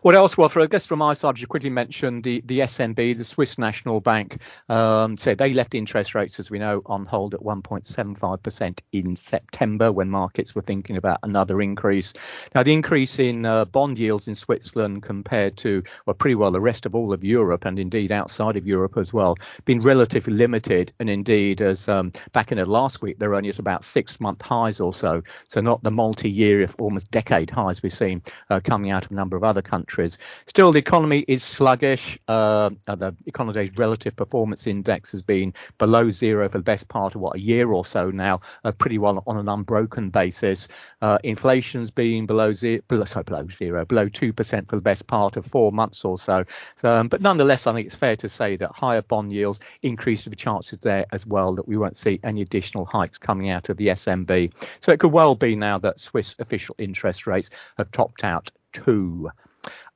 [0.02, 0.36] What else?
[0.36, 3.56] Well, for I guess from my side, you quickly mentioned the the SNB, the Swiss
[3.56, 4.38] National Bank.
[4.68, 9.90] Um, so they left interest rates, as we know, on hold at 1.75% in September
[9.90, 12.12] when markets were thinking about another increase.
[12.54, 16.60] Now, the increase in uh, bond yields in Switzerland compared to, well, pretty well the
[16.60, 20.92] rest of all of Europe and indeed outside of Europe as well, been relatively limited.
[21.00, 24.42] And indeed, as um, back in the last week, they're only at about six month
[24.42, 25.22] highs or so.
[25.48, 29.10] So not the multi year, if almost decade highs we've seen uh, coming out of
[29.10, 30.18] a number of other countries.
[30.46, 32.18] Still, the economy is sluggish.
[32.28, 37.20] Uh, the Econoday's relative performance index has been below zero for the best part of
[37.20, 40.68] what a year or so now, uh, pretty well on an unbroken basis.
[41.02, 45.06] Uh, inflation's been below zero, below, sorry, below zero, below two percent for the best
[45.06, 46.44] part of four months or so.
[46.76, 50.24] so um, but nonetheless, I think it's fair to say that higher bond yields increase
[50.24, 53.76] the chances there as well that we won't see any additional hikes coming out of
[53.76, 54.52] the SNB.
[54.80, 59.30] So it could well be now that Swiss official interest rates have topped out two.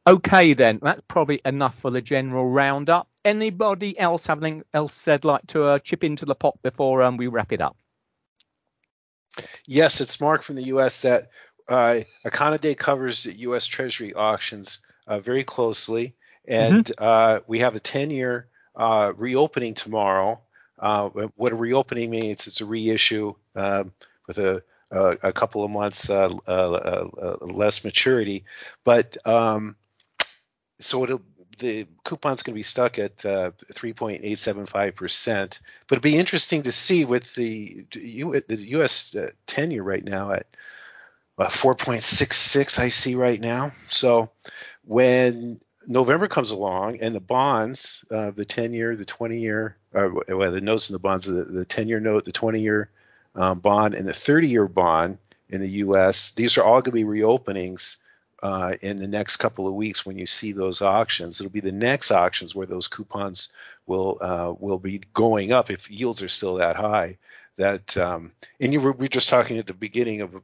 [0.07, 3.09] Okay, then that's probably enough for the general roundup.
[3.25, 7.19] Anybody else have anything else they'd like to uh, chip into the pot before um,
[7.19, 7.77] we wrap it up?
[9.67, 11.03] Yes, it's Mark from the U.S.
[11.03, 11.29] that
[11.69, 13.67] uh, Econoday covers the U.S.
[13.67, 16.17] Treasury auctions uh, very closely,
[16.47, 17.05] and mm-hmm.
[17.05, 20.41] uh, we have a 10-year uh, reopening tomorrow.
[20.79, 23.93] Uh, what a reopening means, it's a reissue um,
[24.27, 28.45] with a uh, a couple of months uh, uh, uh, less maturity.
[28.85, 29.77] But um,
[30.81, 31.23] so it'll
[31.59, 35.61] the coupon's going to be stuck at uh, 3.875%.
[35.87, 39.15] But it'll be interesting to see with the, U, the U.S.
[39.15, 40.47] Uh, 10 year right now at
[41.39, 43.73] uh, 4.66, I see right now.
[43.91, 44.31] So
[44.85, 50.23] when November comes along and the bonds, uh, the 10 year, the 20 year, or
[50.29, 52.91] well, the notes and the bonds, the, the 10 year note, the 20 year
[53.35, 55.19] um, bond and the 30 year bond
[55.49, 56.33] in the US.
[56.33, 57.97] These are all going to be reopenings
[58.43, 61.41] uh, in the next couple of weeks when you see those auctions.
[61.41, 63.53] It'll be the next auctions where those coupons
[63.87, 67.19] will uh, will be going up if yields are still that high.
[67.57, 70.41] That um, and you were we were just talking at the beginning of you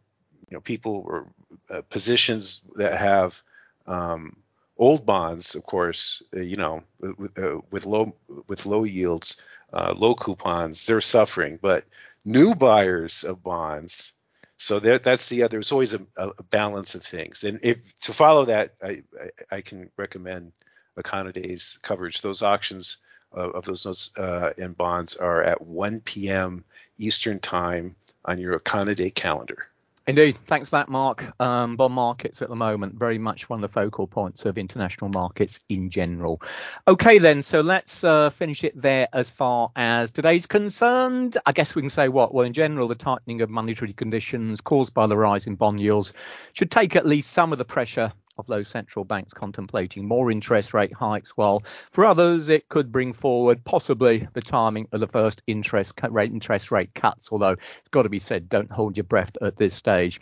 [0.50, 1.28] know people or
[1.70, 3.40] uh, positions that have
[3.86, 4.36] um,
[4.76, 8.14] old bonds, of course, uh, you know, with, uh, with, low
[8.48, 9.40] with low yields,
[9.72, 11.58] uh, low coupons, they're suffering.
[11.60, 11.84] But
[12.24, 14.12] new buyers of bonds.
[14.56, 15.46] So there, that's the.
[15.48, 19.02] There's always a, a, balance of things, and if to follow that, I,
[19.50, 20.52] I, I can recommend
[20.96, 22.22] Econoday's coverage.
[22.22, 22.98] Those auctions
[23.32, 26.64] of, of those notes uh, and bonds are at 1 p.m.
[26.98, 29.66] Eastern time on your Econoday calendar.
[30.06, 30.36] Indeed.
[30.46, 31.32] Thanks for that, Mark.
[31.40, 35.08] Um, bond markets at the moment, very much one of the focal points of international
[35.08, 36.42] markets in general.
[36.86, 37.42] Okay, then.
[37.42, 41.38] So let's uh, finish it there as far as today's concerned.
[41.46, 42.34] I guess we can say what?
[42.34, 46.12] Well, in general, the tightening of monetary conditions caused by the rise in bond yields
[46.52, 50.74] should take at least some of the pressure of those central banks contemplating more interest
[50.74, 55.42] rate hikes, while for others it could bring forward possibly the timing of the first
[55.46, 57.28] interest rate interest rate cuts.
[57.30, 60.20] Although it's got to be said, don't hold your breath at this stage.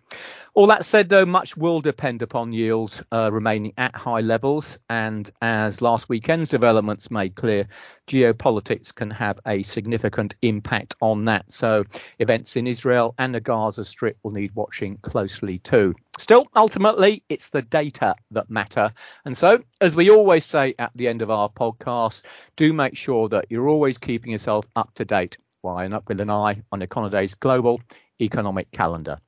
[0.54, 5.30] All that said, though, much will depend upon yields uh, remaining at high levels, and
[5.40, 7.66] as last weekend's developments made clear,
[8.06, 11.50] geopolitics can have a significant impact on that.
[11.50, 11.84] So
[12.18, 15.94] events in Israel and the Gaza Strip will need watching closely too.
[16.22, 18.92] Still, ultimately, it's the data that matter.
[19.24, 22.22] And so, as we always say at the end of our podcast,
[22.54, 25.36] do make sure that you're always keeping yourself up to date.
[25.64, 27.80] And up with an eye on Econoday's global
[28.20, 29.18] economic calendar.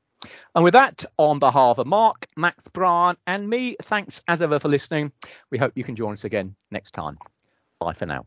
[0.54, 4.68] And with that, on behalf of Mark, Max, Brian, and me, thanks as ever for
[4.68, 5.10] listening.
[5.50, 7.18] We hope you can join us again next time.
[7.80, 8.26] Bye for now.